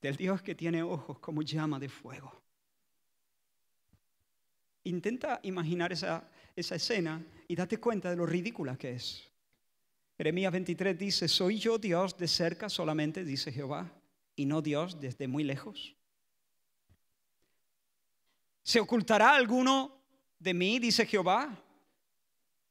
[0.00, 2.32] del Dios que tiene ojos como llama de fuego.
[4.84, 9.30] Intenta imaginar esa, esa escena y date cuenta de lo ridícula que es.
[10.16, 13.92] Jeremías 23 dice, ¿soy yo Dios de cerca solamente, dice Jehová,
[14.34, 15.97] y no Dios desde muy lejos?
[18.68, 19.98] ¿Se ocultará alguno
[20.38, 21.48] de mí, dice Jehová,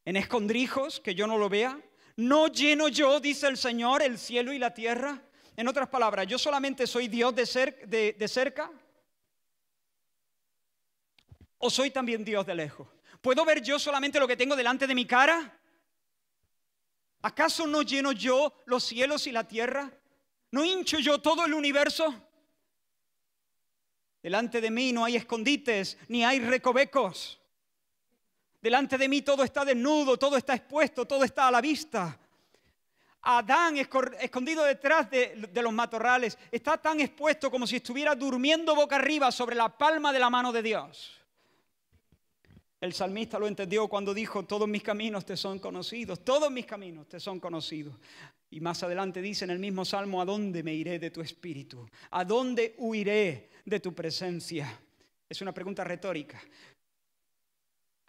[0.06, 1.82] en escondrijos que yo no lo vea?
[2.18, 5.20] ¿No lleno yo, dice el Señor, el cielo y la tierra?
[5.56, 8.70] En otras palabras, ¿yo solamente soy Dios de, de cerca?
[11.58, 12.88] ¿O soy también Dios de lejos?
[13.20, 15.60] ¿Puedo ver yo solamente lo que tengo delante de mi cara?
[17.24, 19.92] ¿Acaso no lleno yo los cielos y la tierra?
[20.52, 22.27] ¿No hincho yo todo el universo?
[24.28, 27.40] Delante de mí no hay escondites ni hay recovecos.
[28.62, 32.20] Delante de mí todo está desnudo, todo está expuesto, todo está a la vista.
[33.22, 39.32] Adán escondido detrás de, los matorrales está tan expuesto como si estuviera durmiendo boca arriba
[39.32, 41.22] sobre la palma de la mano de Dios.
[42.82, 47.08] El salmista lo entendió cuando dijo, todos mis caminos te son conocidos, todos mis caminos
[47.08, 47.96] te son conocidos.
[48.50, 51.90] Y más adelante dice en el mismo salmo, ¿a dónde me iré de tu espíritu?
[52.12, 54.80] ¿A dónde huiré de tu presencia?
[55.28, 56.42] Es una pregunta retórica.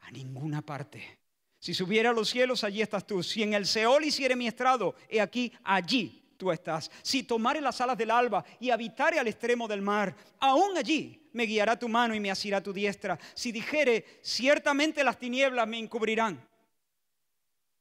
[0.03, 1.19] A ninguna parte.
[1.59, 3.23] Si subiera a los cielos, allí estás tú.
[3.23, 6.91] Si en el Seol hiciere mi estrado, he aquí, allí tú estás.
[7.03, 11.45] Si tomare las alas del alba y habitare al extremo del mar, aún allí me
[11.45, 13.19] guiará tu mano y me asirá tu diestra.
[13.35, 16.41] Si dijere, ciertamente las tinieblas me encubrirán.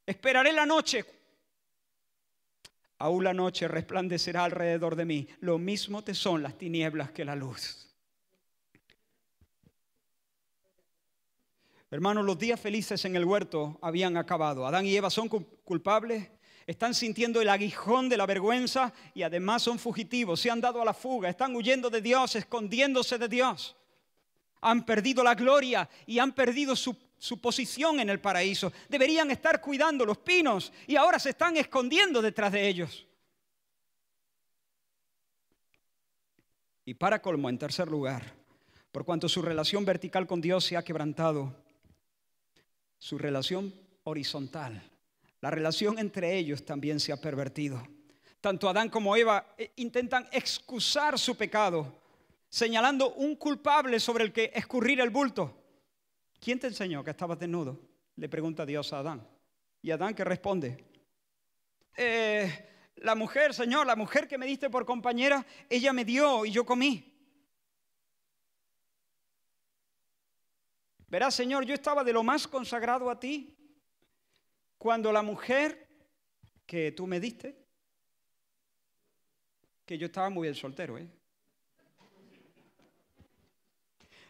[0.04, 1.06] Esperaré la noche
[3.00, 5.28] aún la noche resplandecerá alrededor de mí.
[5.40, 7.88] Lo mismo te son las tinieblas que la luz.
[11.90, 14.68] Hermanos, los días felices en el huerto habían acabado.
[14.68, 16.30] Adán y Eva son culpables,
[16.66, 20.86] están sintiendo el aguijón de la vergüenza y además son fugitivos, se han dado a
[20.86, 23.78] la fuga, están huyendo de Dios, escondiéndose de Dios.
[24.60, 28.72] Han perdido la gloria y han perdido su su posición en el paraíso.
[28.90, 33.08] Deberían estar cuidando los pinos y ahora se están escondiendo detrás de ellos.
[36.86, 38.34] Y para colmo, en tercer lugar,
[38.92, 41.54] por cuanto su relación vertical con Dios se ha quebrantado,
[42.98, 44.90] su relación horizontal,
[45.42, 47.86] la relación entre ellos también se ha pervertido.
[48.40, 51.94] Tanto Adán como Eva eh, intentan excusar su pecado,
[52.50, 55.67] señalando un culpable sobre el que escurrir el bulto.
[56.40, 57.80] ¿Quién te enseñó que estabas desnudo?
[58.16, 59.28] Le pregunta Dios a Adán.
[59.82, 60.86] Y Adán que responde,
[61.96, 62.68] eh,
[62.98, 66.66] la mujer, Señor, la mujer que me diste por compañera, ella me dio y yo
[66.66, 67.14] comí.
[71.08, 73.56] Verás, Señor, yo estaba de lo más consagrado a ti
[74.78, 75.88] cuando la mujer
[76.66, 77.56] que tú me diste,
[79.86, 81.08] que yo estaba muy bien soltero, ¿eh?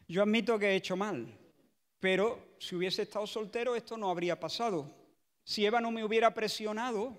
[0.08, 1.28] Yo admito que he hecho mal.
[2.00, 4.92] Pero si hubiese estado soltero, esto no habría pasado.
[5.44, 7.18] Si Eva no me hubiera presionado,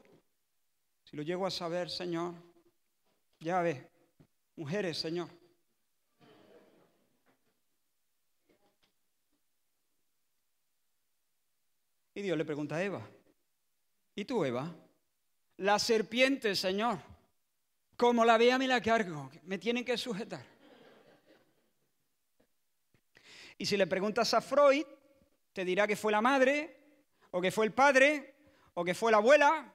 [1.05, 2.35] si lo llego a saber, Señor,
[3.41, 3.89] ya ve,
[4.57, 5.29] mujeres, Señor.
[12.15, 13.09] Y Dios le pregunta a Eva,
[14.17, 14.75] ¿y tú, Eva?
[15.57, 16.99] La serpiente, Señor,
[17.97, 20.58] como la vea me la cargo, me tienen que sujetar.
[23.59, 24.87] Y si le preguntas a Freud,
[25.53, 26.77] te dirá que fue la madre,
[27.33, 28.35] o que fue el padre,
[28.75, 29.75] o que fue la abuela.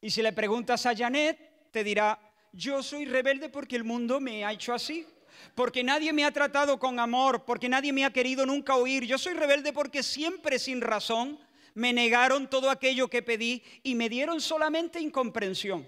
[0.00, 2.18] Y si le preguntas a Janet, te dirá,
[2.52, 5.06] yo soy rebelde porque el mundo me ha hecho así,
[5.54, 9.04] porque nadie me ha tratado con amor, porque nadie me ha querido nunca oír.
[9.04, 11.38] Yo soy rebelde porque siempre sin razón
[11.74, 15.86] me negaron todo aquello que pedí y me dieron solamente incomprensión.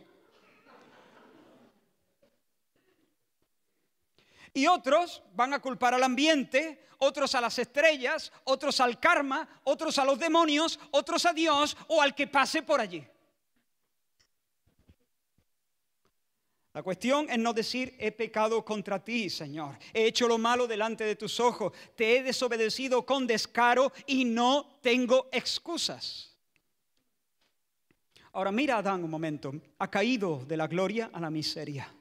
[4.55, 9.99] Y otros van a culpar al ambiente, otros a las estrellas, otros al karma, otros
[9.99, 13.05] a los demonios, otros a Dios o al que pase por allí.
[16.75, 19.79] La cuestión es no decir, he pecado contra ti, Señor.
[19.93, 21.73] He hecho lo malo delante de tus ojos.
[21.95, 26.35] Te he desobedecido con descaro y no tengo excusas.
[28.33, 29.53] Ahora mira Adán un momento.
[29.79, 31.93] Ha caído de la gloria a la miseria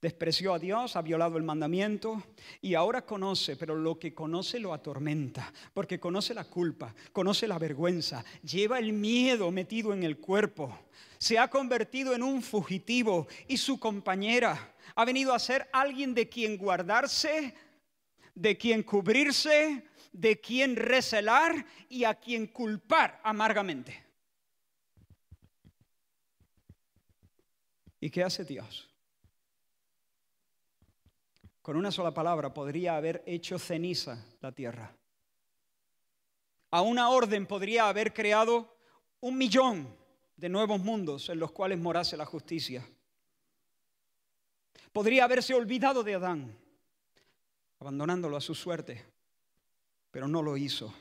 [0.00, 2.22] despreció a Dios, ha violado el mandamiento
[2.60, 7.58] y ahora conoce, pero lo que conoce lo atormenta, porque conoce la culpa, conoce la
[7.58, 10.78] vergüenza, lleva el miedo metido en el cuerpo,
[11.18, 16.28] se ha convertido en un fugitivo y su compañera ha venido a ser alguien de
[16.28, 17.54] quien guardarse,
[18.34, 24.04] de quien cubrirse, de quien recelar y a quien culpar amargamente.
[28.00, 28.88] ¿Y qué hace Dios?
[31.66, 34.94] Con una sola palabra podría haber hecho ceniza la tierra.
[36.70, 38.72] A una orden podría haber creado
[39.18, 39.88] un millón
[40.36, 42.88] de nuevos mundos en los cuales morase la justicia.
[44.92, 46.56] Podría haberse olvidado de Adán,
[47.80, 49.04] abandonándolo a su suerte,
[50.12, 50.94] pero no lo hizo.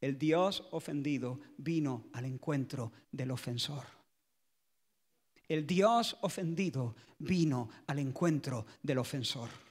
[0.00, 3.84] El Dios ofendido vino al encuentro del ofensor.
[5.48, 9.67] El Dios ofendido vino al encuentro del ofensor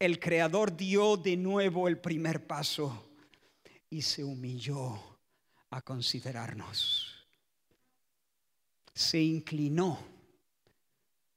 [0.00, 3.10] el Creador dio de nuevo el primer paso
[3.90, 4.98] y se humilló
[5.68, 7.28] a considerarnos.
[8.94, 9.98] Se inclinó,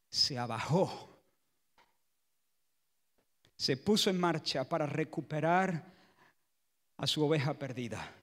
[0.10, 1.22] se abajó,
[3.58, 5.84] se puso en marcha para recuperar
[6.98, 8.16] a su oveja perdida.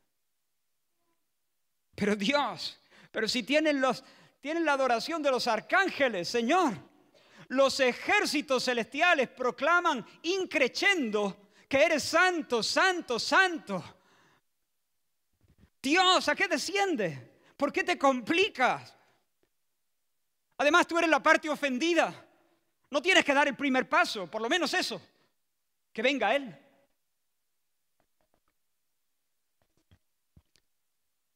[1.94, 2.80] Pero Dios,
[3.12, 4.02] pero si tienen, los,
[4.40, 6.89] tienen la adoración de los arcángeles, Señor,
[7.50, 13.82] los ejércitos celestiales proclaman increchendo que eres santo, santo, santo.
[15.82, 17.40] Dios, ¿a qué desciende?
[17.56, 18.96] ¿Por qué te complicas?
[20.58, 22.24] Además, tú eres la parte ofendida.
[22.88, 25.02] No tienes que dar el primer paso, por lo menos eso.
[25.92, 26.56] Que venga Él.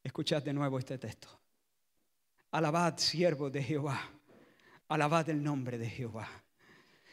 [0.03, 1.29] Escuchad de nuevo este texto.
[2.53, 4.01] Alabad, siervo de Jehová
[4.89, 6.29] Alabad el nombre de Jehová.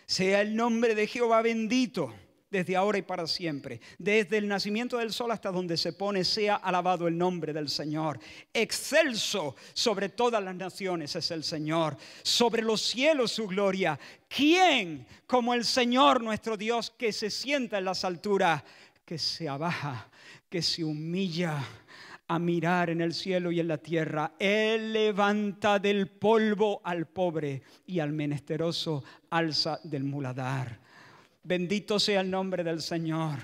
[0.06, 2.14] Sea el nombre de Jehová bendito
[2.52, 3.80] desde ahora y para siempre.
[3.98, 8.20] Desde el nacimiento del sol hasta donde se pone, sea alabado el nombre del Señor.
[8.54, 11.96] Excelso sobre todas las naciones es el Señor.
[12.22, 13.98] Sobre los cielos su gloria.
[14.28, 18.62] ¿Quién como el Señor nuestro Dios que se sienta en las alturas,
[19.06, 20.10] que se abaja,
[20.50, 21.64] que se humilla?
[22.32, 24.36] A mirar en el cielo y en la tierra.
[24.40, 30.80] Él levanta del polvo al pobre y al menesteroso alza del muladar.
[31.44, 33.38] Bendito sea el nombre del Señor.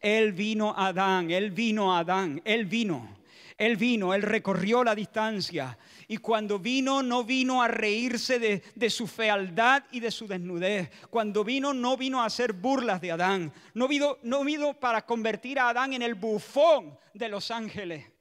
[0.00, 3.18] Él vino a Adán, él vino a Adán, él vino.
[3.58, 5.76] Él vino, él recorrió la distancia
[6.08, 10.90] y cuando vino no vino a reírse de, su fealdad y de su desnudez.
[11.10, 13.52] Cuando vino no vino a hacer burlas de Adán.
[13.74, 18.11] No vino, no vino para convertir a Adán en el bufón de los ángeles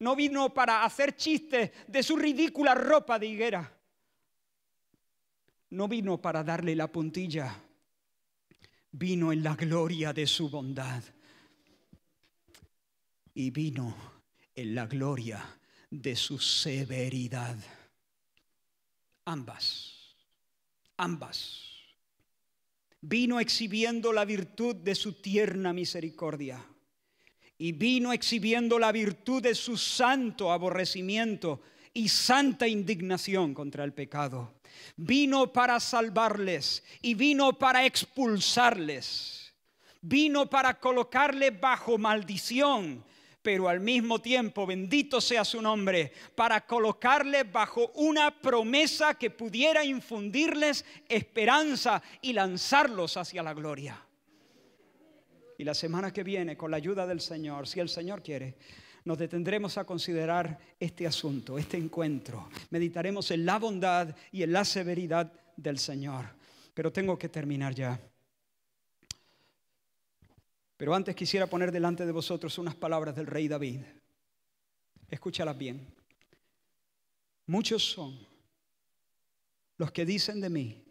[0.00, 3.78] no vino para hacer chistes de su ridícula ropa de higuera.
[5.70, 7.54] No vino para darle la puntilla.
[8.92, 11.02] Vino en la gloria de su bondad.
[13.34, 13.94] Y vino
[14.54, 15.58] en la gloria
[15.90, 17.56] de su severidad.
[19.26, 20.16] Ambas,
[20.96, 21.60] ambas.
[23.02, 26.69] Vino exhibiendo la virtud de su tierna misericordia
[27.60, 31.60] y vino exhibiendo la virtud de su santo aborrecimiento
[31.92, 34.54] y santa indignación contra el pecado.
[34.96, 39.52] Vino para salvarles y vino para expulsarles.
[40.00, 43.04] Vino para colocarle bajo maldición,
[43.42, 49.84] pero al mismo tiempo, bendito sea su nombre, para colocarle bajo una promesa que pudiera
[49.84, 54.02] infundirles esperanza y lanzarlos hacia la gloria.
[55.60, 58.56] Y la semana que viene, con la ayuda del Señor, si el Señor quiere,
[59.04, 62.48] nos detendremos a considerar este asunto, este encuentro.
[62.70, 66.24] Meditaremos en la bondad y en la severidad del Señor.
[66.72, 68.00] Pero tengo que terminar ya.
[70.78, 73.82] Pero antes quisiera poner delante de vosotros unas palabras del rey David.
[75.10, 75.86] Escúchalas bien.
[77.44, 78.18] Muchos son
[79.76, 80.82] los que dicen de mí,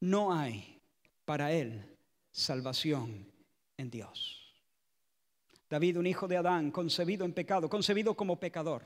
[0.00, 0.80] no hay
[1.26, 1.94] para él
[2.30, 3.31] salvación
[3.82, 4.38] en Dios.
[5.68, 8.82] David, un hijo de Adán, concebido en pecado, concebido como pecador.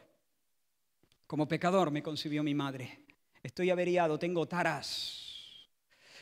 [1.26, 3.00] Como pecador me concibió mi madre.
[3.42, 5.68] Estoy averiado, tengo taras.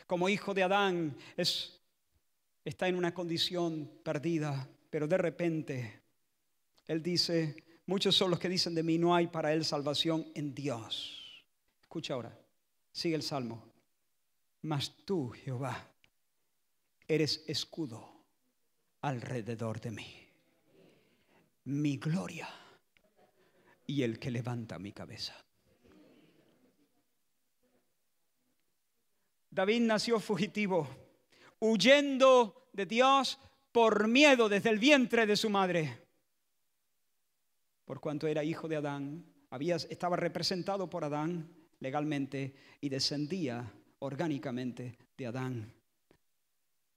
[0.07, 1.79] Como hijo de Adán es,
[2.63, 6.01] está en una condición perdida, pero de repente
[6.87, 10.53] él dice, muchos son los que dicen de mí, no hay para él salvación en
[10.53, 11.43] Dios.
[11.81, 12.37] Escucha ahora,
[12.95, 13.61] Sigue el salmo.
[14.61, 15.85] Mas tú, Jehová,
[17.09, 18.14] eres escudo
[19.05, 20.07] alrededor de mí.
[21.65, 22.49] Mi gloria
[23.85, 25.35] y el que levanta mi cabeza.
[29.51, 30.87] David nació fugitivo,
[31.59, 33.39] huyendo de Dios
[33.71, 36.01] por miedo desde el vientre de su madre.
[37.85, 41.47] Por cuanto era hijo de Adán, había, estaba representado por Adán
[41.79, 45.73] legalmente y descendía orgánicamente de Adán.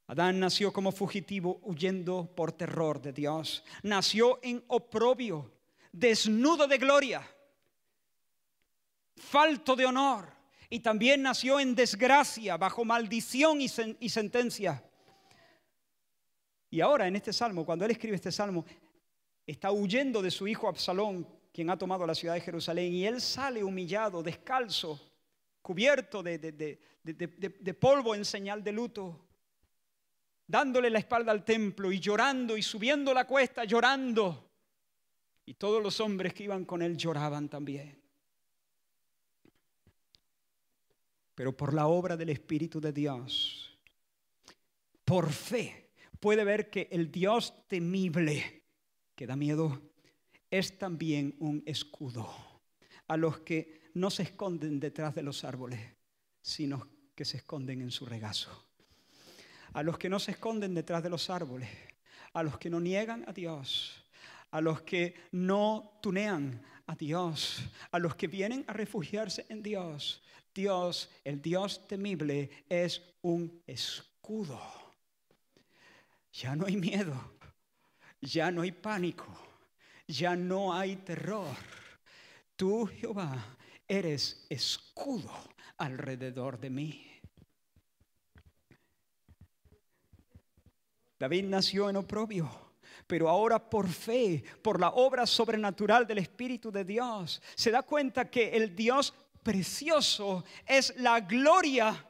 [0.09, 3.63] Adán nació como fugitivo huyendo por terror de Dios.
[3.83, 5.53] Nació en oprobio,
[5.93, 7.23] desnudo de gloria,
[9.17, 10.31] falto de honor.
[10.71, 14.83] Y también nació en desgracia, bajo maldición y, sentencia.
[16.71, 18.65] Y ahora en este salmo, cuando él escribe este salmo,
[19.47, 23.21] está huyendo de su hijo Absalón, quien ha tomado la ciudad de Jerusalén, y él
[23.21, 25.01] sale humillado, descalzo,
[25.61, 29.28] cubierto de polvo en señal de luto
[30.49, 34.51] dándole la espalda al templo y llorando y subiendo la cuesta llorando.
[35.45, 37.97] Y todos los hombres que iban con él lloraban también.
[41.35, 43.79] Pero por la obra del Espíritu de Dios,
[45.05, 48.65] por fe, puede ver que el Dios temible,
[49.15, 49.81] que da miedo,
[50.51, 52.29] es también un escudo
[53.07, 55.81] a los que no se esconden detrás de los árboles,
[56.41, 58.68] sino que se esconden en su regazo
[59.73, 61.69] a los que no se esconden detrás de los árboles,
[62.33, 64.05] a los que no niegan a Dios,
[64.51, 70.23] a los que no tunean a Dios, a los que vienen a refugiarse en Dios.
[70.55, 74.61] Dios, el Dios temible, es un escudo.
[76.33, 77.15] Ya no hay miedo,
[78.21, 79.27] ya no hay pánico,
[80.07, 81.57] ya no hay terror.
[82.57, 83.57] Tú, Jehová,
[83.87, 85.31] eres escudo
[85.77, 87.18] alrededor de mí.
[91.19, 92.49] David nació en oprobio,
[93.07, 98.31] pero ahora por fe, por la obra sobrenatural del Espíritu de Dios, se da cuenta
[98.31, 99.13] que el Dios
[99.43, 102.05] precioso es la gloria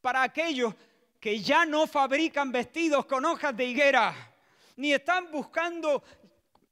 [0.00, 0.74] para aquellos
[1.20, 4.14] que ya no fabrican vestidos con hojas de higuera,
[4.76, 6.02] ni están buscando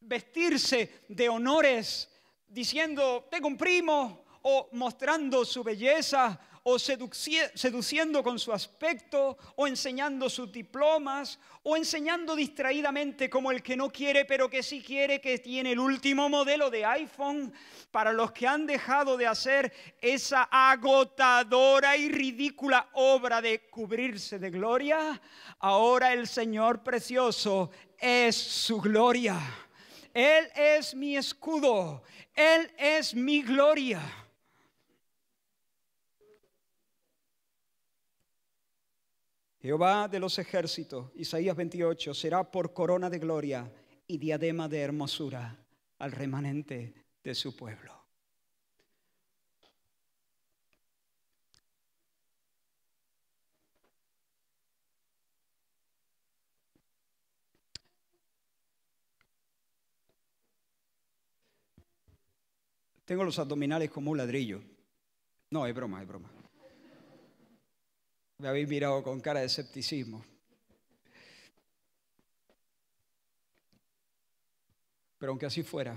[0.00, 2.08] vestirse de honores,
[2.46, 10.30] diciendo, tengo un primo, o mostrando su belleza, o seduciendo con su aspecto, o enseñando
[10.30, 15.38] sus diplomas, o enseñando distraídamente como el que no quiere, pero que sí quiere, que
[15.38, 17.52] tiene el último modelo de iPhone,
[17.90, 24.48] para los que han dejado de hacer esa agotadora y ridícula obra de cubrirse de
[24.48, 25.20] gloria,
[25.58, 29.38] ahora el Señor precioso es su gloria.
[30.14, 32.04] Él es mi escudo,
[32.34, 34.23] Él es mi gloria.
[39.64, 43.72] Jehová de los ejércitos, Isaías 28, será por corona de gloria
[44.06, 45.56] y diadema de hermosura
[46.00, 46.92] al remanente
[47.22, 47.98] de su pueblo.
[63.06, 64.60] Tengo los abdominales como un ladrillo.
[65.48, 66.43] No, es broma, es broma.
[68.44, 70.22] Me habéis mirado con cara de escepticismo.
[75.16, 75.96] Pero aunque así fuera,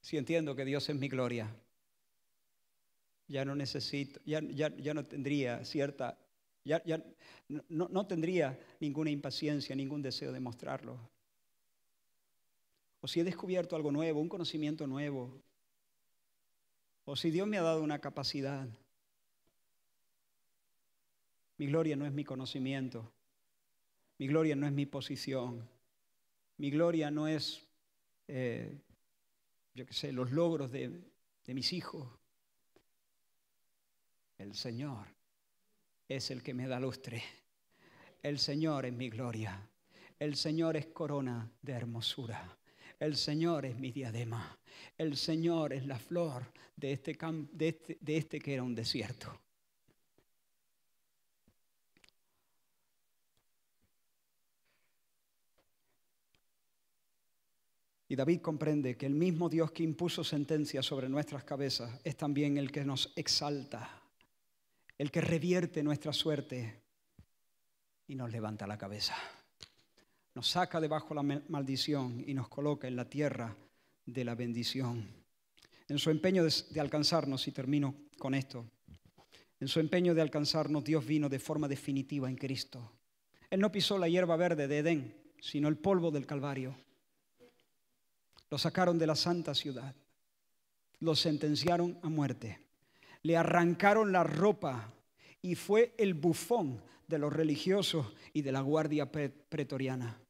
[0.00, 1.54] si entiendo que Dios es mi gloria,
[3.28, 6.16] ya no necesito, ya, ya, no tendría cierta,
[6.64, 7.04] ya, ya
[7.48, 10.98] no, no tendría ninguna impaciencia, ningún deseo de mostrarlo.
[13.02, 15.38] O si he descubierto algo nuevo, un conocimiento nuevo,
[17.04, 18.66] o si Dios me ha dado una capacidad
[21.62, 23.12] mi gloria no es mi conocimiento.
[24.18, 25.64] Mi gloria no es mi posición.
[26.56, 27.64] Mi gloria no es,
[28.26, 28.80] eh,
[29.72, 30.90] yo qué sé, los logros de,
[31.46, 32.08] mis hijos.
[34.38, 35.06] El Señor
[36.08, 37.22] es el que me da lustre.
[38.24, 39.64] El Señor es mi gloria.
[40.18, 42.58] El Señor es corona de hermosura.
[42.98, 44.58] El Señor es mi diadema.
[44.98, 46.44] El Señor es la flor
[46.74, 47.16] de este,
[47.52, 49.40] de este, de este que era un desierto.
[58.12, 62.58] Y David comprende que el mismo Dios que impuso sentencia sobre nuestras cabezas es también
[62.58, 64.02] el que nos exalta,
[64.98, 66.82] el que revierte nuestra suerte
[68.06, 69.14] y nos levanta la cabeza.
[70.34, 73.56] Nos saca debajo la maldición y nos coloca en la tierra
[74.04, 75.08] de la bendición.
[75.88, 78.66] En su empeño de, alcanzarnos, y termino con esto,
[79.58, 82.92] En su empeño de alcanzarnos, Dios vino de forma definitiva en Cristo.
[83.48, 86.76] Él no pisó la hierba verde de Edén, sino el polvo del Calvario.
[88.52, 89.94] Lo sacaron de la santa ciudad.
[91.00, 92.60] Lo sentenciaron a muerte.
[93.22, 94.92] Le arrancaron la ropa
[95.40, 100.20] y fue el bufón de los religiosos y de la guardia pretoriana.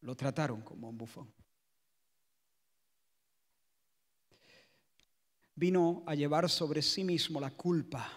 [0.00, 1.32] Lo trataron como un bufón.
[5.54, 8.10] vino a llevar sobre sí mismo la culpa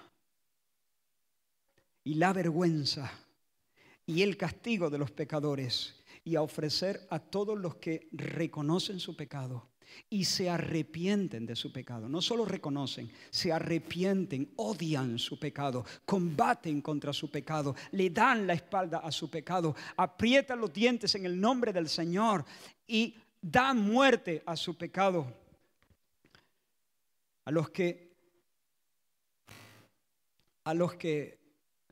[2.06, 3.12] y la vergüenza
[4.06, 9.16] y el castigo de los pecadores y a ofrecer a todos los que reconocen su
[9.16, 9.70] pecado
[10.10, 12.10] y se arrepienten de su pecado.
[12.10, 18.54] No solo reconocen, se arrepienten, odian su pecado, combaten contra su pecado, le dan la
[18.54, 22.46] espalda a su pecado, aprietan los dientes en el nombre del Señor
[22.88, 25.28] y dan muerte a su pecado
[27.46, 28.14] a los que
[30.64, 31.40] a los que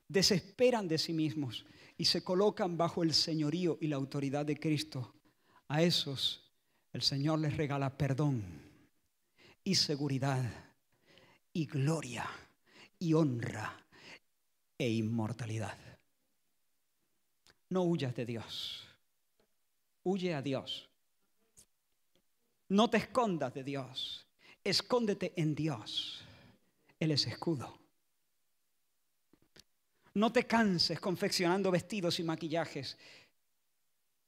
[0.08, 1.66] desesperan de sí mismos
[2.02, 5.14] y se colocan bajo el señorío y la autoridad de Cristo,
[5.68, 6.52] a esos
[6.94, 8.44] el Señor les regala perdón
[9.64, 10.44] y seguridad
[11.54, 12.28] y gloria
[12.98, 13.86] y honra
[14.80, 15.78] e inmortalidad.
[17.70, 18.84] No huyas de Dios,
[20.02, 20.90] huye a Dios.
[22.68, 24.26] No te escondas de Dios.
[24.64, 26.24] Escóndete en Dios.
[27.00, 27.81] Él es escudo.
[30.14, 32.98] No te canses confeccionando vestidos y maquillajes.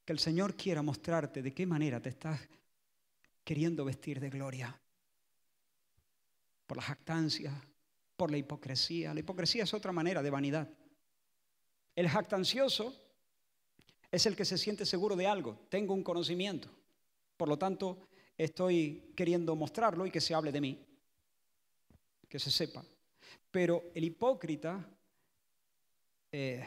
[0.05, 2.39] Que el Señor quiera mostrarte de qué manera te estás
[3.43, 4.79] queriendo vestir de gloria.
[6.65, 7.53] Por la jactancia,
[8.15, 9.13] por la hipocresía.
[9.13, 10.69] La hipocresía es otra manera de vanidad.
[11.95, 12.99] El jactancioso
[14.11, 15.59] es el que se siente seguro de algo.
[15.69, 16.69] Tengo un conocimiento.
[17.35, 18.07] Por lo tanto,
[18.37, 20.85] estoy queriendo mostrarlo y que se hable de mí,
[22.29, 22.83] que se sepa.
[23.51, 24.87] Pero el hipócrita
[26.33, 26.65] eh,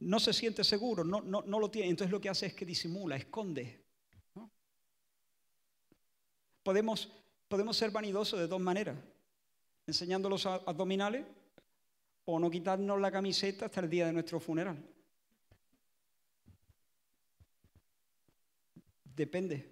[0.00, 2.66] no se siente seguro, no, no, no, lo tiene, entonces lo que hace es que
[2.66, 3.80] disimula, esconde.
[6.64, 7.08] Podemos,
[7.46, 8.98] podemos ser vanidosos de dos maneras,
[9.86, 11.24] enseñando los abdominales
[12.24, 14.84] o no quitarnos la camiseta hasta el día de nuestro funeral.
[19.04, 19.70] Depende.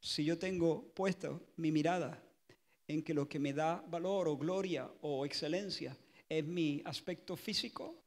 [0.00, 2.22] Si yo tengo puesto mi mirada
[2.86, 5.96] en que lo que me da valor o gloria o excelencia
[6.28, 8.02] es mi aspecto físico,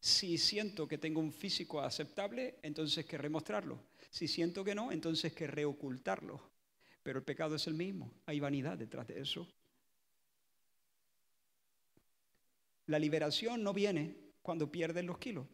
[0.00, 3.78] si siento que tengo un físico aceptable, entonces querré mostrarlo.
[4.10, 6.40] Si siento que no, entonces querré ocultarlo.
[7.02, 9.46] Pero el pecado es el mismo, hay vanidad detrás de eso.
[12.86, 15.46] La liberación no viene cuando pierdes los kilos.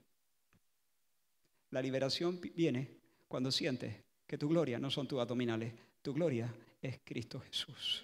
[1.71, 2.97] La liberación viene
[3.29, 3.95] cuando sientes
[4.27, 8.03] que tu gloria no son tus abdominales, tu gloria es Cristo Jesús.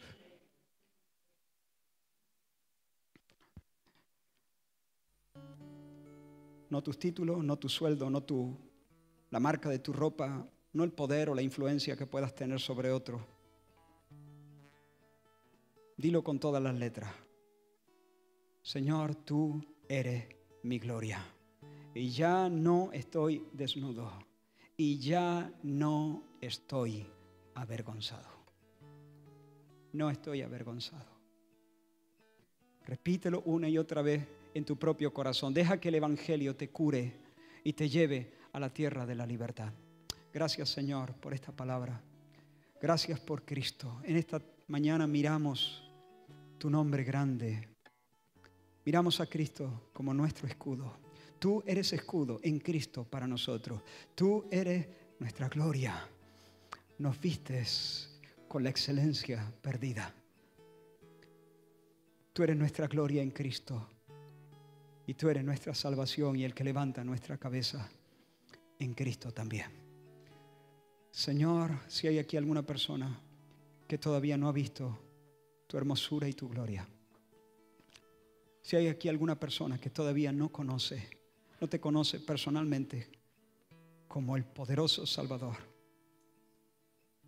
[6.74, 8.52] No tus títulos, no tu sueldo, no tu,
[9.30, 12.90] la marca de tu ropa, no el poder o la influencia que puedas tener sobre
[12.90, 13.24] otro.
[15.96, 17.14] Dilo con todas las letras.
[18.60, 20.26] Señor, tú eres
[20.64, 21.24] mi gloria.
[21.94, 24.10] Y ya no estoy desnudo
[24.76, 27.06] y ya no estoy
[27.54, 28.30] avergonzado.
[29.92, 31.06] No estoy avergonzado.
[32.84, 35.52] Repítelo una y otra vez en tu propio corazón.
[35.52, 37.12] Deja que el Evangelio te cure
[37.62, 39.72] y te lleve a la tierra de la libertad.
[40.32, 42.00] Gracias Señor por esta palabra.
[42.80, 44.00] Gracias por Cristo.
[44.05, 45.82] En esta mañana miramos
[46.59, 47.68] tu nombre grande.
[48.84, 50.98] Miramos a Cristo como nuestro escudo.
[51.38, 53.82] Tú eres escudo en Cristo para nosotros.
[54.14, 54.86] Tú eres
[55.18, 56.09] nuestra gloria.
[56.98, 60.14] Nos vistes con la excelencia perdida.
[62.32, 63.88] Tú eres nuestra gloria en Cristo.
[65.07, 67.88] Y tú eres nuestra salvación y el que levanta nuestra cabeza
[68.78, 69.70] en Cristo también.
[71.11, 73.20] Señor, si hay aquí alguna persona
[73.86, 74.98] que todavía no ha visto
[75.66, 76.88] tu hermosura y tu gloria.
[78.62, 81.09] Si hay aquí alguna persona que todavía no conoce
[81.64, 83.09] no te conoce personalmente
[84.07, 85.57] como el poderoso Salvador.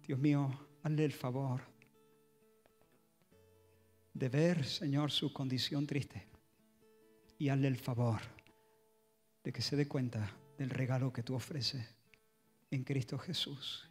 [0.07, 0.51] Dios mío,
[0.83, 1.63] hazle el favor
[4.13, 6.27] de ver, Señor, su condición triste
[7.39, 8.21] y hazle el favor
[9.45, 11.85] de que se dé cuenta del regalo que tú ofreces
[12.71, 13.89] en Cristo Jesús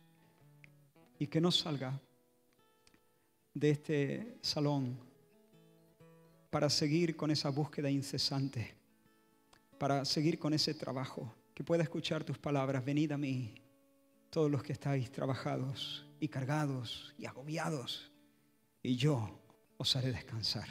[1.19, 1.99] y que no salga
[3.53, 4.97] de este salón
[6.49, 8.75] para seguir con esa búsqueda incesante
[9.77, 13.55] para seguir con ese trabajo, que pueda escuchar tus palabras, venid a mí,
[14.29, 18.11] todos los que estáis trabajados y cargados y agobiados,
[18.81, 19.39] y yo
[19.77, 20.67] os haré descansar.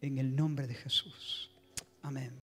[0.00, 1.50] En el nombre de Jesús.
[2.04, 2.38] 아멘.